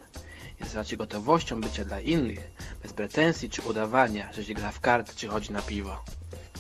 Jest 0.61 0.75
raczej 0.75 0.99
gotowością 0.99 1.61
bycia 1.61 1.85
dla 1.85 2.01
innych, 2.01 2.51
bez 2.83 2.93
pretensji 2.93 3.51
czy 3.51 3.63
udawania, 3.63 4.33
że 4.33 4.45
się 4.45 4.55
gra 4.55 4.73
w 4.73 4.81
karty 4.81 5.13
czy 5.17 5.29
chodzi 5.29 5.53
na 5.53 5.63
piwo. 5.63 6.05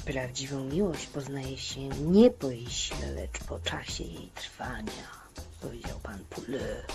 Prawdziwą 0.05 0.65
miłość 0.65 1.07
poznaje 1.07 1.59
się 1.59 1.89
nie 1.89 2.31
po 2.31 2.51
jej 2.51 2.67
sile, 2.71 3.13
lecz 3.13 3.39
po 3.49 3.59
czasie 3.59 4.05
jej 4.05 4.31
trwania. 4.35 5.21
Powiedział 5.61 6.01
pan 6.03 6.19
Poulet. 6.31 6.93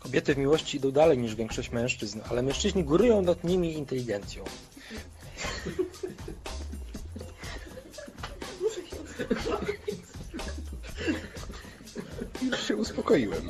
Kobiety 0.00 0.34
w 0.34 0.38
miłości 0.38 0.76
idą 0.76 0.90
dalej 0.90 1.18
niż 1.18 1.34
większość 1.34 1.70
mężczyzn, 1.70 2.20
ale 2.30 2.42
mężczyźni 2.42 2.84
górują 2.84 3.22
nad 3.22 3.44
nimi 3.44 3.72
inteligencją. 3.72 4.44
Już 12.42 12.66
się 12.66 12.76
uspokoiłem. 12.76 13.48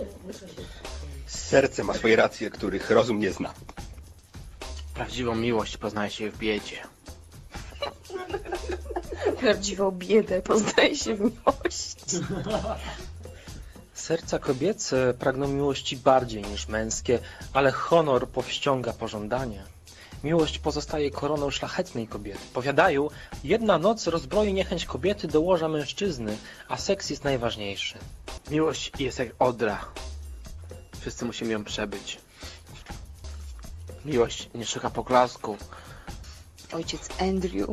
Serce 1.26 1.84
ma 1.84 1.94
swoje 1.94 2.16
racje, 2.16 2.50
których 2.50 2.90
rozum 2.90 3.18
nie 3.18 3.32
zna. 3.32 3.54
Prawdziwą 4.98 5.34
miłość 5.34 5.76
poznaje 5.76 6.10
się 6.10 6.30
w 6.30 6.38
biedzie. 6.38 6.76
Prawdziwą 9.40 9.90
biedę 9.90 10.42
poznaje 10.42 10.96
się 10.96 11.14
w 11.14 11.20
miłości. 11.20 12.26
Serca 13.94 14.38
kobiece 14.38 15.14
pragną 15.14 15.48
miłości 15.48 15.96
bardziej 15.96 16.42
niż 16.42 16.68
męskie, 16.68 17.18
ale 17.52 17.72
honor 17.72 18.28
powściąga 18.28 18.92
pożądanie. 18.92 19.62
Miłość 20.24 20.58
pozostaje 20.58 21.10
koroną 21.10 21.50
szlachetnej 21.50 22.08
kobiety. 22.08 22.40
Powiadają, 22.54 23.08
jedna 23.44 23.78
noc 23.78 24.06
rozbroi 24.06 24.52
niechęć 24.52 24.84
kobiety 24.84 25.28
do 25.28 25.40
łoża 25.40 25.68
mężczyzny, 25.68 26.36
a 26.68 26.76
seks 26.76 27.10
jest 27.10 27.24
najważniejszy. 27.24 27.98
Miłość 28.50 28.92
jest 28.98 29.18
jak 29.18 29.28
odra. 29.38 29.84
Wszyscy 31.00 31.24
musimy 31.24 31.52
ją 31.52 31.64
przebyć. 31.64 32.18
Miłość 34.04 34.50
nie 34.54 34.66
szuka 34.66 34.90
poklasku. 34.90 35.56
Ojciec 36.72 37.08
Andrew 37.20 37.68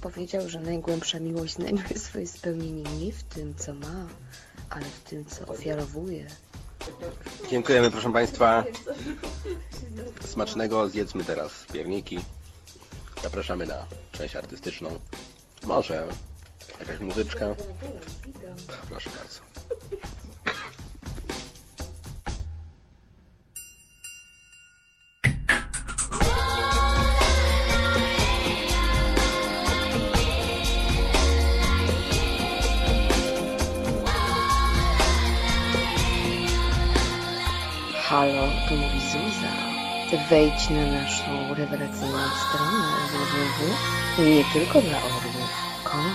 powiedział, 0.00 0.48
że 0.48 0.60
najgłębsza 0.60 1.20
miłość 1.20 1.54
znajduje 1.54 1.98
swoje 1.98 2.26
spełnienie 2.26 2.82
nie 2.82 3.12
w 3.12 3.22
tym, 3.22 3.54
co 3.54 3.74
ma, 3.74 4.06
ale 4.70 4.84
w 4.84 5.00
tym, 5.00 5.24
co 5.24 5.46
ofiarowuje. 5.46 6.26
Dziękujemy, 7.50 7.90
proszę 7.90 8.12
Państwa. 8.12 8.64
Smacznego. 10.24 10.88
Zjedzmy 10.88 11.24
teraz 11.24 11.64
pierniki. 11.72 12.18
Zapraszamy 13.22 13.66
na 13.66 13.86
część 14.12 14.36
artystyczną. 14.36 14.98
Może 15.64 16.08
jakaś 16.80 17.00
muzyczka. 17.00 17.46
Proszę 18.88 19.10
bardzo. 19.10 19.49
Halo, 38.10 38.48
tu 38.68 38.74
mówi 38.74 39.00
Zuza. 39.00 39.52
Wejdź 40.30 40.70
na 40.70 40.86
naszą 40.86 41.54
rewelacyjną 41.54 42.18
stronę 42.48 42.82
www. 43.12 43.76
Nie 44.18 44.44
tylko 44.52 44.80
dla 44.80 44.98
orłów.com. 44.98 46.14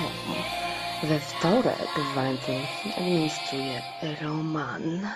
We 1.03 1.19
wtorek 1.19 1.89
w 2.11 2.15
walentynki 2.15 2.93
administruje 2.97 3.81
Roman. 4.21 5.09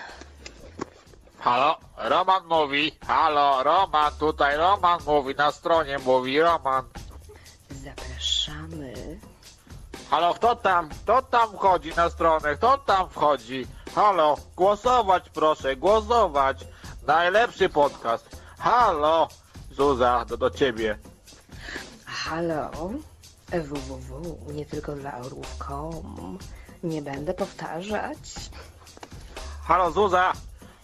Halo, 1.38 1.76
Roman 1.96 2.46
mówi. 2.46 2.92
Halo, 3.06 3.62
Roman, 3.62 4.12
tutaj 4.18 4.56
Roman 4.56 5.00
mówi, 5.06 5.34
na 5.34 5.52
stronie 5.52 5.98
mówi 5.98 6.40
Roman. 6.40 6.84
Zapraszamy. 7.70 9.20
Halo, 10.10 10.34
kto 10.34 10.56
tam? 10.56 10.88
Kto 10.88 11.22
tam 11.22 11.52
wchodzi 11.52 11.92
na 11.96 12.10
stronę? 12.10 12.56
Kto 12.56 12.78
tam 12.78 13.10
wchodzi? 13.10 13.66
Halo, 13.94 14.36
głosować 14.56 15.30
proszę, 15.30 15.76
głosować. 15.76 16.64
Najlepszy 17.10 17.68
podcast. 17.68 18.36
Halo, 18.58 19.28
Zuza, 19.70 20.24
do, 20.24 20.36
do 20.36 20.50
ciebie. 20.50 20.98
Halo, 22.06 22.70
www. 23.48 24.38
Nie 24.52 24.66
tylko 24.66 24.92
dla 24.92 25.18
orłów.com. 25.18 26.38
Nie 26.82 27.02
będę 27.02 27.34
powtarzać. 27.34 28.18
Halo, 29.62 29.90
Zuza. 29.90 30.32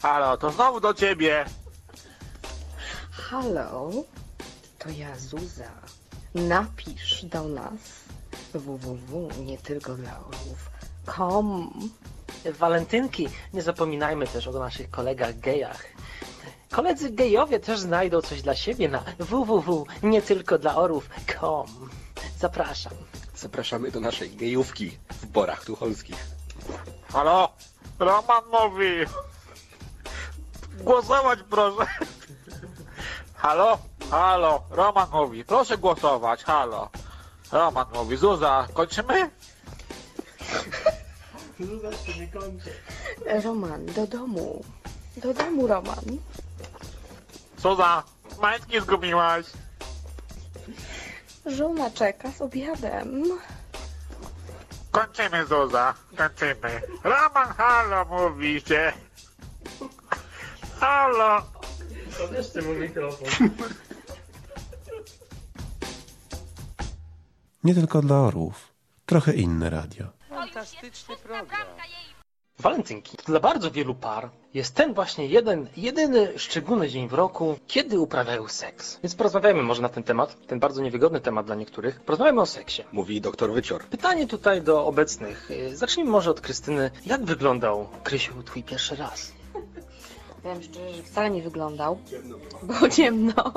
Halo, 0.02 0.36
to 0.36 0.50
znowu 0.50 0.80
do 0.80 0.94
ciebie. 0.94 1.44
Halo, 3.10 3.90
to 4.78 4.88
ja 4.90 5.18
Zuza. 5.18 5.70
Napisz 6.34 7.24
do 7.24 7.44
nas 7.44 8.04
www. 8.54 9.28
Nie 9.44 9.58
tylko 9.58 9.94
dla 9.94 10.18
orłów.com. 10.18 11.70
Walentynki, 12.58 13.28
nie 13.54 13.62
zapominajmy 13.62 14.26
też 14.26 14.48
o 14.48 14.52
naszych 14.52 14.90
kolegach 14.90 15.38
gejach. 15.38 15.95
Koledzy 16.70 17.10
gejowie 17.10 17.60
też 17.60 17.80
znajdą 17.80 18.22
coś 18.22 18.42
dla 18.42 18.54
siebie 18.54 18.88
na 18.88 19.02
www. 19.18 19.86
Nie 20.02 20.22
tylko 20.22 20.58
dla 20.58 20.76
orłów.com. 20.76 21.66
Zapraszam. 22.38 22.92
Zapraszamy 23.34 23.90
do 23.90 24.00
naszej 24.00 24.30
gejówki 24.36 24.98
w 25.10 25.26
Borach 25.26 25.64
Tucholskich. 25.64 26.26
Halo, 27.12 27.52
Roman 27.98 28.42
mówi. 28.52 28.90
Głosować 30.80 31.38
proszę. 31.50 31.86
Halo, 33.34 33.78
halo, 34.10 34.62
Roman 34.70 35.08
mówi. 35.12 35.44
Proszę 35.44 35.78
głosować, 35.78 36.44
halo. 36.44 36.90
Roman 37.52 37.86
mówi, 37.94 38.16
Zuza, 38.16 38.68
kończymy? 38.74 39.30
Zuza 41.60 41.92
się 41.92 42.20
nie 42.20 42.28
kończy. 42.28 42.70
Roman, 43.44 43.86
do 43.86 44.06
domu. 44.06 44.64
Do 45.16 45.34
domu, 45.34 45.66
Roman. 45.66 46.04
Zuza, 47.58 48.02
majtki 48.40 48.80
zgubiłaś. 48.80 49.46
Żona 51.46 51.90
czeka 51.90 52.32
z 52.32 52.40
obiadem. 52.40 53.24
Kończymy, 54.90 55.46
Zuza, 55.46 55.94
kończymy. 56.16 56.80
Roman, 57.04 57.48
halo, 57.48 58.04
mówi 58.04 58.60
się. 58.60 58.92
Halo. 60.80 61.42
Podjeszcze 62.18 62.62
mu 62.62 62.72
mikrofon. 62.74 63.28
Nie 67.64 67.74
tylko 67.74 68.02
dla 68.02 68.16
orłów. 68.20 68.72
Trochę 69.06 69.32
inne 69.32 69.70
radio. 69.70 70.06
Fantastyczny 70.28 71.16
program. 71.16 71.66
Walentynki. 72.58 73.16
Dla 73.26 73.40
bardzo 73.40 73.70
wielu 73.70 73.94
par 73.94 74.30
jest 74.54 74.74
ten 74.74 74.94
właśnie 74.94 75.26
jeden, 75.26 75.68
jedyny 75.76 76.38
szczególny 76.38 76.88
dzień 76.88 77.08
w 77.08 77.12
roku, 77.12 77.56
kiedy 77.66 78.00
uprawiają 78.00 78.48
seks. 78.48 78.98
Więc 79.02 79.14
porozmawiajmy 79.14 79.62
może 79.62 79.82
na 79.82 79.88
ten 79.88 80.02
temat, 80.02 80.46
ten 80.46 80.60
bardzo 80.60 80.82
niewygodny 80.82 81.20
temat 81.20 81.46
dla 81.46 81.54
niektórych. 81.54 82.00
Porozmawiajmy 82.00 82.40
o 82.40 82.46
seksie. 82.46 82.82
Mówi 82.92 83.20
doktor 83.20 83.52
Wycior. 83.52 83.84
Pytanie 83.84 84.26
tutaj 84.26 84.62
do 84.62 84.86
obecnych. 84.86 85.50
Y, 85.50 85.76
Zacznijmy 85.76 86.10
może 86.10 86.30
od 86.30 86.40
Krystyny. 86.40 86.90
Jak 87.06 87.24
wyglądał, 87.24 87.88
Krysiu, 88.04 88.42
twój 88.42 88.62
pierwszy 88.62 88.96
raz? 88.96 89.32
Powiem 90.42 90.62
szczerze, 90.62 90.94
że 90.94 91.02
wcale 91.02 91.30
nie 91.30 91.42
wyglądał. 91.42 91.98
Było 92.62 92.88
ciemno. 92.88 93.52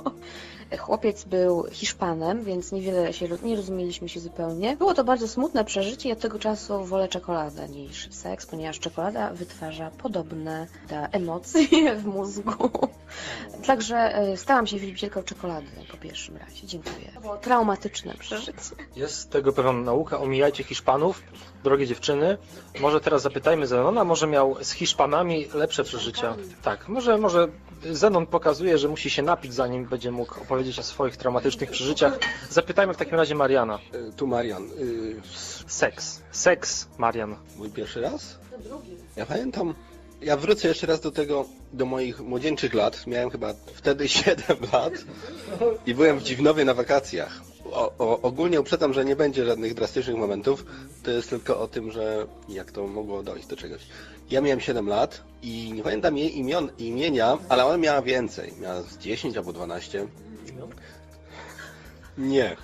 Chłopiec 0.78 1.24
był 1.24 1.66
Hiszpanem, 1.72 2.44
więc 2.44 2.72
niewiele 2.72 3.14
się 3.14 3.28
nie 3.44 3.56
rozumieliśmy 3.56 4.10
się 4.10 4.20
zupełnie. 4.20 4.78
Było 4.78 4.94
to 4.94 5.04
bardzo 5.04 5.28
smutne 5.28 5.66
przeżycie 5.66 6.10
i 6.10 6.12
od 6.12 6.20
tego 6.20 6.40
czasu 6.40 6.86
wolę 6.86 7.08
czekoladę 7.08 7.70
niż 7.70 8.08
seks, 8.12 8.46
ponieważ 8.46 8.80
czekolada 8.80 9.34
wytwarza 9.34 9.92
podobne 9.92 10.68
emocje 11.12 11.96
w 12.02 12.06
mózgu. 12.06 12.70
Także 13.66 13.98
e, 13.98 14.38
stałam 14.38 14.68
się 14.68 14.80
wielbicielką 14.80 15.24
czekolady 15.24 15.68
po 15.92 15.98
pierwszym 15.98 16.38
razie. 16.38 16.68
Dziękuję. 16.68 17.12
To 17.16 17.22
było 17.22 17.38
traumatyczne 17.38 18.14
przeżycie. 18.14 18.54
Jest 18.96 19.16
z 19.16 19.28
tego 19.28 19.54
pewna 19.54 19.74
nauka, 19.74 20.20
omijajcie 20.20 20.64
Hiszpanów, 20.64 21.24
drogie 21.64 21.88
dziewczyny. 21.88 22.38
Może 22.80 23.02
teraz 23.02 23.22
zapytajmy 23.22 23.68
Zenona, 23.68 24.04
może 24.04 24.28
miał 24.28 24.64
z 24.64 24.72
Hiszpanami 24.72 25.48
lepsze 25.54 25.84
przeżycia. 25.84 26.36
Tak, 26.64 26.88
może, 26.88 27.18
może 27.18 27.48
Zenon 27.92 28.26
pokazuje, 28.28 28.78
że 28.78 28.88
musi 28.88 29.10
się 29.10 29.22
napić, 29.22 29.54
zanim 29.54 29.86
będzie 29.86 30.12
mógł 30.12 30.42
opowiedzieć 30.42 30.80
o 30.80 30.84
swoich 30.84 31.18
traumatycznych 31.18 31.72
przeżyciach. 31.72 32.20
Zapytajmy 32.50 32.94
w 32.94 32.98
takim 32.98 33.16
razie 33.16 33.36
Mariana. 33.36 33.80
Y, 34.10 34.14
Tu 34.14 34.28
Marian. 34.28 34.64
y, 34.64 35.16
Seks. 35.68 36.22
Seks, 36.32 36.88
Marian. 36.98 37.36
Mój 37.58 37.70
pierwszy 37.70 38.02
raz? 38.02 38.40
Ja 39.16 39.26
pamiętam, 39.26 39.74
ja 40.22 40.38
wrócę 40.38 40.68
jeszcze 40.68 40.88
raz 40.88 41.00
do 41.02 41.12
tego, 41.12 41.46
do 41.74 41.86
moich 41.86 42.20
młodzieńczych 42.20 42.74
lat. 42.74 43.08
Miałem 43.08 43.30
chyba 43.30 43.54
wtedy 43.74 44.08
7 44.20 44.58
lat 44.74 44.94
i 45.86 45.94
byłem 45.94 46.20
w 46.20 46.24
Dziwnowie 46.24 46.66
na 46.66 46.74
wakacjach. 46.74 47.42
O, 47.72 47.94
o, 47.98 48.22
ogólnie 48.22 48.62
uprzedzam, 48.62 48.94
że 48.94 49.06
nie 49.06 49.16
będzie 49.16 49.46
żadnych 49.46 49.74
drastycznych 49.74 50.18
momentów. 50.18 50.66
To 51.04 51.12
jest 51.12 51.30
tylko 51.30 51.60
o 51.60 51.68
tym, 51.68 51.92
że 51.92 52.28
jak 52.50 52.72
to 52.72 52.88
mogło 52.88 53.24
dojść 53.24 53.48
do 53.48 53.56
czegoś. 53.56 53.82
Ja 54.30 54.42
miałem 54.42 54.60
7 54.60 54.88
lat 54.88 55.24
i 55.42 55.74
nie 55.74 55.84
pamiętam 55.84 56.18
jej 56.18 56.38
imion, 56.38 56.70
imienia, 56.78 57.38
ale 57.50 57.66
ona 57.66 57.78
miała 57.78 58.02
więcej. 58.02 58.54
Miała 58.62 58.82
z 58.82 58.98
10 58.98 59.38
albo 59.38 59.54
12. 59.54 60.08
Nie, 62.18 62.58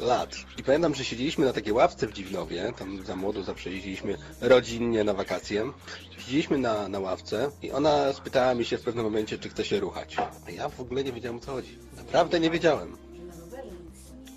lat. 0.00 0.34
I 0.58 0.62
pamiętam, 0.62 0.94
że 0.94 1.04
siedzieliśmy 1.04 1.46
na 1.46 1.52
takiej 1.52 1.72
ławce 1.72 2.06
w 2.06 2.12
Dziwnowie, 2.12 2.72
tam 2.78 3.04
za 3.04 3.16
młodu 3.16 3.42
zawsze 3.42 3.70
jeździliśmy 3.70 4.18
rodzinnie 4.40 5.04
na 5.04 5.14
wakacje. 5.14 5.72
Siedzieliśmy 6.18 6.58
na, 6.58 6.88
na 6.88 6.98
ławce 6.98 7.50
i 7.62 7.72
ona 7.72 8.12
spytała 8.12 8.54
mi 8.54 8.64
się 8.64 8.78
w 8.78 8.82
pewnym 8.82 9.04
momencie, 9.04 9.38
czy 9.38 9.48
chce 9.48 9.64
się 9.64 9.80
ruchać. 9.80 10.16
A 10.46 10.50
ja 10.50 10.68
w 10.68 10.80
ogóle 10.80 11.04
nie 11.04 11.12
wiedziałem 11.12 11.36
o 11.36 11.40
co 11.40 11.52
chodzi. 11.52 11.78
Naprawdę 11.96 12.40
nie 12.40 12.50
wiedziałem. 12.50 12.96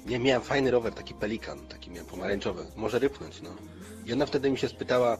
Nie, 0.05 0.19
miałem 0.19 0.41
fajny 0.41 0.71
rower, 0.71 0.93
taki 0.93 1.13
pelikan, 1.13 1.67
taki 1.67 1.91
miałem 1.91 2.05
pomarańczowy. 2.05 2.65
Może 2.75 2.99
rypnąć, 2.99 3.41
no. 3.41 3.49
I 4.05 4.13
ona 4.13 4.25
wtedy 4.25 4.49
mi 4.49 4.57
się 4.57 4.69
spytała, 4.69 5.17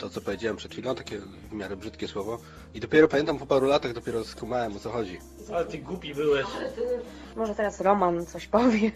to 0.00 0.10
co 0.10 0.20
powiedziałem 0.20 0.56
przed 0.56 0.72
chwilą, 0.72 0.94
takie 0.94 1.18
w 1.18 1.52
miarę 1.52 1.76
brzydkie 1.76 2.08
słowo. 2.08 2.38
I 2.74 2.80
dopiero 2.80 3.08
pamiętam 3.08 3.38
po 3.38 3.46
paru 3.46 3.66
latach 3.66 3.92
dopiero 3.92 4.24
skumałem 4.24 4.76
o 4.76 4.78
co 4.78 4.90
chodzi. 4.90 5.18
Ale 5.54 5.64
ty 5.64 5.78
głupi 5.78 6.14
byłeś. 6.14 6.46
Może 7.36 7.54
teraz 7.54 7.80
Roman 7.80 8.26
coś 8.26 8.46
powie. 8.46 8.90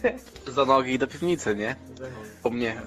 Za 0.47 0.65
nogi 0.65 0.99
do 0.99 1.07
piwnicy, 1.07 1.57
nie? 1.57 1.77
U 2.45 2.51
mnie, 2.51 2.81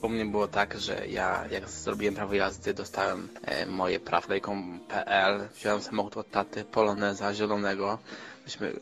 y, 0.00 0.06
u 0.06 0.08
mnie 0.08 0.24
było 0.24 0.48
tak, 0.48 0.80
że 0.80 1.06
ja 1.06 1.44
jak 1.50 1.68
zrobiłem 1.68 2.14
prawo 2.14 2.34
jazdy, 2.34 2.74
dostałem 2.74 3.28
e, 3.44 3.66
moje 3.66 4.00
prawlejką.pl, 4.00 5.48
wziąłem 5.54 5.82
samochód 5.82 6.16
od 6.16 6.30
taty, 6.30 6.64
Poloneza 6.64 7.34
zielonego. 7.34 7.98
Myśmy 8.44 8.72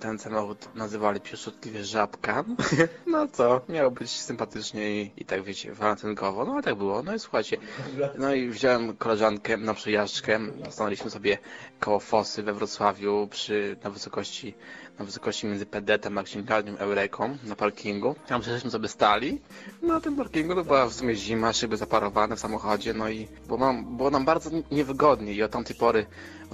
ten 0.00 0.18
samochód 0.18 0.68
nazywali 0.74 1.20
pieszczotliwie 1.20 1.84
Żabka. 1.84 2.44
No 3.06 3.28
co, 3.28 3.60
miało 3.68 3.90
być 3.90 4.10
sympatycznie 4.10 5.02
i, 5.02 5.10
i 5.16 5.24
tak 5.24 5.42
wiecie, 5.42 5.72
walentynkowo. 5.72 6.44
No 6.44 6.52
ale 6.52 6.62
tak 6.62 6.74
było. 6.74 7.02
No 7.02 7.14
i 7.14 7.18
słuchajcie, 7.18 7.56
no 8.18 8.34
i 8.34 8.48
wziąłem 8.48 8.96
koleżankę 8.96 9.56
na 9.56 9.74
przejażdżkę. 9.74 10.40
Stanęliśmy 10.70 11.10
sobie 11.10 11.38
koło 11.80 11.98
Fosy 11.98 12.42
we 12.42 12.52
Wrocławiu 12.52 13.28
przy, 13.30 13.76
na 13.84 13.90
wysokości 13.90 14.54
na 14.98 15.04
wysokości 15.04 15.46
między 15.46 15.66
Pedetem 15.66 16.18
a 16.18 16.22
księgarnią 16.22 16.78
Eureką 16.78 17.38
na 17.44 17.56
parkingu. 17.56 18.14
Tam 18.26 18.42
żeśmy 18.42 18.70
sobie 18.70 18.88
stali. 18.88 19.40
Na 19.82 20.00
tym 20.00 20.16
parkingu 20.16 20.54
to 20.54 20.64
była 20.64 20.86
w 20.86 20.94
sumie 20.94 21.14
zima, 21.14 21.52
szyby 21.52 21.76
zaparowane 21.76 22.36
w 22.36 22.40
samochodzie, 22.40 22.94
no 22.94 23.08
i 23.08 23.28
było 23.46 23.58
nam, 23.58 23.96
było 23.96 24.10
nam 24.10 24.24
bardzo 24.24 24.50
niewygodnie 24.70 25.32
i 25.32 25.42
od 25.42 25.50
tamtej 25.50 25.76
pory 25.76 26.06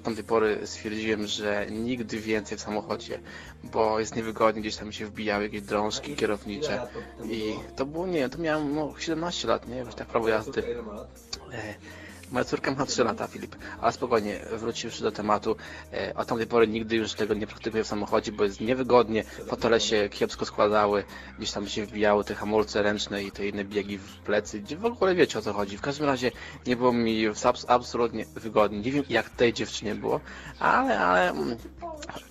od 0.03 0.07
tamtej 0.07 0.25
pory 0.25 0.59
stwierdziłem, 0.65 1.27
że 1.27 1.67
nigdy 1.71 2.21
więcej 2.21 2.59
w 2.59 2.61
samochodzie, 2.61 3.21
bo 3.65 4.01
jest 4.01 4.17
niewygodnie, 4.17 4.61
gdzieś 4.63 4.77
tam 4.77 4.93
się 4.93 5.07
wbijały 5.07 5.45
jakieś 5.45 5.63
drążki 5.63 6.17
kierownicze 6.17 6.87
i 7.25 7.55
to 7.77 7.87
było, 7.87 8.07
nie 8.07 8.29
to 8.29 8.39
miałem 8.39 8.75
no, 8.75 8.95
17 8.99 9.49
lat, 9.49 9.69
nie, 9.69 9.77
już 9.79 9.95
tak 9.95 10.09
prawo 10.09 10.29
jazdy. 10.29 10.63
Moja 12.33 12.45
córka 12.45 12.71
ma 12.75 12.87
3 12.87 13.05
lata, 13.05 13.27
Filip, 13.27 13.57
ale 13.81 13.93
spokojnie, 13.93 14.41
wróciwszy 14.53 15.03
do 15.03 15.13
tematu, 15.13 15.57
e, 15.93 16.15
od 16.15 16.29
tamtej 16.29 16.47
pory 16.47 16.69
nigdy 16.69 16.97
już 16.97 17.15
tego 17.15 17.35
nie 17.35 17.47
praktykuję 17.47 17.85
w 17.85 17.87
samochodzie, 17.87 18.33
bo 18.33 18.45
jest 18.45 18.61
niewygodnie, 18.61 19.25
fotele 19.25 19.81
się 19.81 20.09
kiepsko 20.09 20.45
składały, 20.45 21.05
gdzieś 21.39 21.53
tam 21.53 21.69
się 21.69 21.87
wbijały 21.87 22.25
te 22.25 22.35
hamulce 22.35 22.83
ręczne 22.83 23.23
i 23.25 23.31
te 23.33 23.47
inne 23.49 23.65
biegi 23.65 23.99
w 23.99 24.17
plecy, 24.19 24.61
gdzie 24.61 24.77
w 24.77 24.85
ogóle 24.85 25.15
wiecie 25.15 25.39
o 25.39 25.43
co 25.43 25.53
chodzi. 25.53 25.79
W 25.79 25.81
każdym 25.81 26.07
razie 26.07 26.31
nie 26.67 26.77
było 26.77 26.93
mi 26.93 27.29
abs- 27.29 27.65
absolutnie 27.69 28.25
wygodnie. 28.35 28.81
Nie 28.81 28.93
wiem 28.93 29.05
jak 29.09 29.31
tej 29.31 29.53
dziewczynie 29.53 29.95
było, 29.95 30.21
ale, 30.59 31.01
ale, 31.01 31.31
mm, 31.31 31.57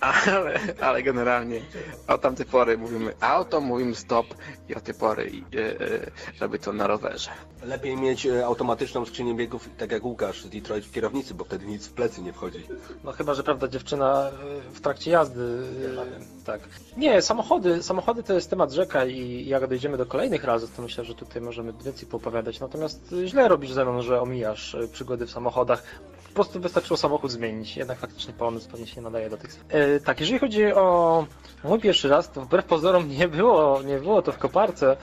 ale, 0.00 0.60
ale 0.80 1.02
generalnie 1.02 1.60
od 2.08 2.20
tamtej 2.20 2.46
pory 2.46 2.78
mówimy 2.78 3.14
auto, 3.20 3.60
mówimy 3.60 3.94
stop 3.94 4.26
i 4.68 4.74
od 4.74 4.82
tej 4.82 4.94
pory 4.94 5.30
e, 5.54 5.58
e, 5.58 6.10
robię 6.40 6.58
to 6.58 6.72
na 6.72 6.86
rowerze. 6.86 7.30
Lepiej 7.62 7.96
mieć 7.96 8.26
automatyczną 8.26 9.04
skrzynię 9.06 9.34
biegów, 9.34 9.68
tak 9.78 9.91
jak 9.92 10.04
Łukasz 10.04 10.42
z 10.42 10.48
Detroit 10.48 10.84
w 10.86 10.92
kierownicy, 10.92 11.34
bo 11.34 11.44
wtedy 11.44 11.66
nic 11.66 11.86
w 11.86 11.92
plecy 11.92 12.22
nie 12.22 12.32
wchodzi. 12.32 12.66
No 13.04 13.12
chyba, 13.12 13.34
że 13.34 13.42
prawda 13.42 13.68
dziewczyna 13.68 14.30
y, 14.68 14.74
w 14.74 14.80
trakcie 14.80 15.10
jazdy. 15.10 15.40
y, 15.42 16.44
Tak. 16.44 16.60
Nie, 16.96 17.22
samochody, 17.22 17.82
samochody 17.82 18.22
to 18.22 18.32
jest 18.34 18.50
temat 18.50 18.72
rzeka 18.72 19.04
i 19.06 19.46
jak 19.46 19.66
dojdziemy 19.66 19.96
do 19.96 20.06
kolejnych 20.06 20.44
razów, 20.44 20.76
to 20.76 20.82
myślę, 20.82 21.04
że 21.04 21.14
tutaj 21.14 21.42
możemy 21.42 21.72
więcej 21.84 22.08
poopowiadać. 22.08 22.60
Natomiast 22.60 23.12
y, 23.12 23.28
źle 23.28 23.48
robisz 23.48 23.72
ze 23.72 23.84
mną, 23.84 24.02
że 24.02 24.20
omijasz 24.20 24.76
przygody 24.92 25.26
w 25.26 25.30
samochodach. 25.30 25.82
Po 26.28 26.34
prostu 26.34 26.60
wystarczyło 26.60 26.96
samochód 26.96 27.30
zmienić. 27.30 27.76
Jednak 27.76 27.98
faktycznie 27.98 28.34
pomysł 28.34 28.70
pewnie 28.70 28.86
się 28.86 28.96
nie 28.96 29.02
nadaje 29.02 29.30
do 29.30 29.36
tych. 29.36 29.56
E, 29.68 30.00
tak, 30.00 30.20
jeżeli 30.20 30.38
chodzi 30.38 30.72
o 30.72 31.26
mój 31.64 31.80
pierwszy 31.80 32.08
raz, 32.08 32.30
to 32.30 32.40
wbrew 32.40 32.64
pozorom 32.64 33.08
nie 33.08 33.28
było, 33.28 33.82
nie 33.82 33.98
było 33.98 34.22
to 34.22 34.32
w 34.32 34.38
koparce. 34.38 34.96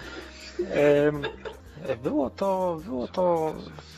Em, 0.72 1.22
było 2.04 2.30
to, 2.30 2.80
było 2.86 3.08
to 3.08 3.54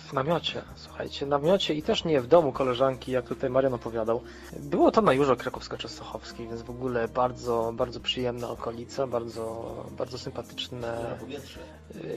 w 0.07 0.13
namiocie, 0.13 0.61
słuchajcie, 0.75 1.25
namiocie 1.25 1.73
i 1.73 1.83
też 1.83 2.05
nie 2.05 2.21
w 2.21 2.27
domu 2.27 2.51
koleżanki, 2.51 3.11
jak 3.11 3.25
tutaj 3.25 3.49
Marian 3.49 3.73
opowiadał. 3.73 4.21
Było 4.59 4.91
to 4.91 5.01
na 5.01 5.13
Jurze 5.13 5.35
Krakowsko-Częstochowskiej, 5.35 6.47
więc 6.47 6.61
w 6.61 6.69
ogóle 6.69 7.07
bardzo, 7.07 7.73
bardzo 7.75 7.99
przyjemna 7.99 8.49
okolica, 8.49 9.07
bardzo, 9.07 9.75
bardzo 9.97 10.17
sympatyczne, 10.17 11.17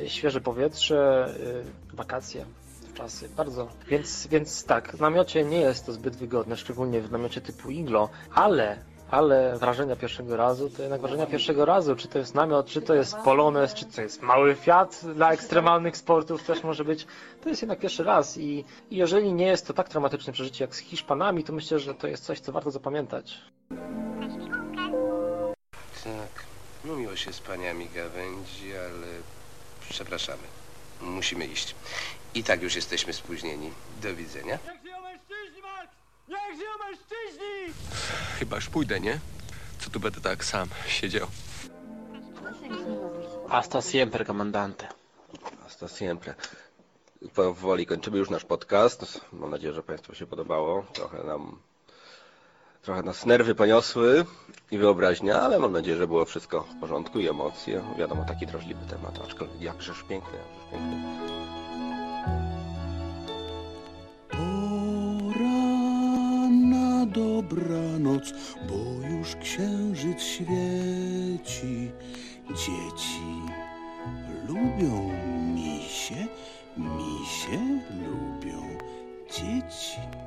y, 0.03 0.09
świeże 0.09 0.41
powietrze, 0.41 1.29
y, 1.93 1.97
wakacje. 1.97 2.45
Czasy, 2.95 3.29
bardzo. 3.29 3.69
Więc, 3.89 4.27
więc 4.27 4.65
tak, 4.65 4.97
w 4.97 5.01
namiocie 5.01 5.45
nie 5.45 5.61
jest 5.61 5.87
to 5.87 5.93
zbyt 5.93 6.17
wygodne, 6.17 6.57
szczególnie 6.57 7.01
w 7.01 7.13
namiocie 7.13 7.41
typu 7.41 7.71
iglo, 7.71 8.09
ale 8.35 8.79
ale 9.15 9.59
wrażenia 9.59 9.97
pierwszego 9.97 10.37
razu 10.37 10.71
to 10.71 10.83
jednak 10.83 11.01
wrażenia 11.01 11.27
pierwszego 11.27 11.65
razu, 11.65 11.97
czy 11.97 12.09
to 12.09 12.19
jest 12.19 12.35
namiot, 12.35 12.67
czy 12.67 12.83
to 12.83 12.95
jest 12.95 13.17
Polones, 13.17 13.75
czy 13.75 13.85
to 13.85 14.03
jest 14.03 14.23
mały 14.23 14.55
Fiat 14.55 15.01
dla 15.15 15.33
ekstremalnych 15.33 15.97
sportów 15.97 16.43
też 16.43 16.63
może 16.63 16.85
być, 16.85 17.07
to 17.43 17.49
jest 17.49 17.63
jednak 17.63 17.79
pierwszy 17.79 18.05
raz 18.05 18.39
i, 18.39 18.65
i 18.91 18.97
jeżeli 18.97 19.33
nie 19.33 19.47
jest 19.47 19.67
to 19.67 19.75
tak 19.75 19.89
traumatyczne 19.89 20.33
przeżycie 20.33 20.65
jak 20.65 20.75
z 20.75 20.79
Hiszpanami, 20.79 21.45
to 21.45 21.53
myślę, 21.53 21.79
że 21.79 21.95
to 21.95 22.07
jest 22.07 22.25
coś, 22.25 22.41
co 22.41 22.53
warto 22.53 22.71
zapamiętać. 22.71 23.41
Tak, 26.05 26.45
no 26.85 26.97
miło 26.97 27.17
się 27.17 27.33
z 27.33 27.41
paniami 27.41 27.89
gawędzi, 27.95 28.77
ale 28.77 29.07
przepraszamy. 29.89 30.43
Musimy 31.01 31.47
iść. 31.47 31.75
I 32.35 32.45
tak 32.45 32.63
już 32.63 32.77
jesteśmy 32.77 33.13
spóźnieni. 33.13 33.71
Do 34.03 34.15
widzenia. 34.15 34.59
Niech 36.29 36.57
żyją 36.57 36.71
mężczyźni! 36.87 37.83
Chyba 38.39 38.57
już 38.57 38.69
pójdę, 38.69 39.01
nie? 39.01 39.19
Co 39.79 39.91
tu 39.91 40.01
będę 40.01 40.21
tak 40.21 40.45
sam 40.45 40.69
siedział? 40.89 41.27
Hasta 43.49 43.83
siempre, 43.83 44.25
comandante. 44.25 44.89
Hasta 45.63 45.89
siempre. 45.89 46.35
Powoli 47.35 47.87
kończymy 47.87 48.19
już 48.19 48.31
nasz 48.31 48.45
podcast. 48.45 49.21
Mam 49.33 49.51
nadzieję, 49.51 49.73
że 49.73 49.83
Państwu 49.83 50.15
się 50.15 50.27
podobało. 50.27 50.85
Trochę 50.93 51.25
nam 51.25 51.59
trochę 52.83 53.03
nas 53.03 53.27
nerwy 53.27 53.55
poniosły 53.55 54.25
i 54.71 54.79
wyobraźnia, 54.79 55.41
ale 55.41 55.59
mam 55.59 55.73
nadzieję, 55.73 55.97
że 55.97 56.07
było 56.07 56.25
wszystko 56.25 56.61
w 56.61 56.81
porządku 56.81 57.21
i 57.21 57.29
emocje. 57.29 57.85
Wiadomo, 57.99 58.25
taki 58.25 58.47
drażliwy 58.47 58.87
temat, 58.87 59.19
aczkolwiek 59.25 59.61
jakżeż 59.61 60.03
piękny, 60.03 60.39
jakżeż 60.39 60.71
piękny. 60.71 61.44
dobranoc, 67.15 68.33
bo 68.69 69.09
już 69.09 69.37
księżyc 69.37 70.23
świeci. 70.23 71.91
Dzieci 72.51 73.35
lubią 74.49 75.11
misie, 75.55 76.27
misie 76.77 77.59
lubią 77.91 78.63
dzieci. 79.31 80.24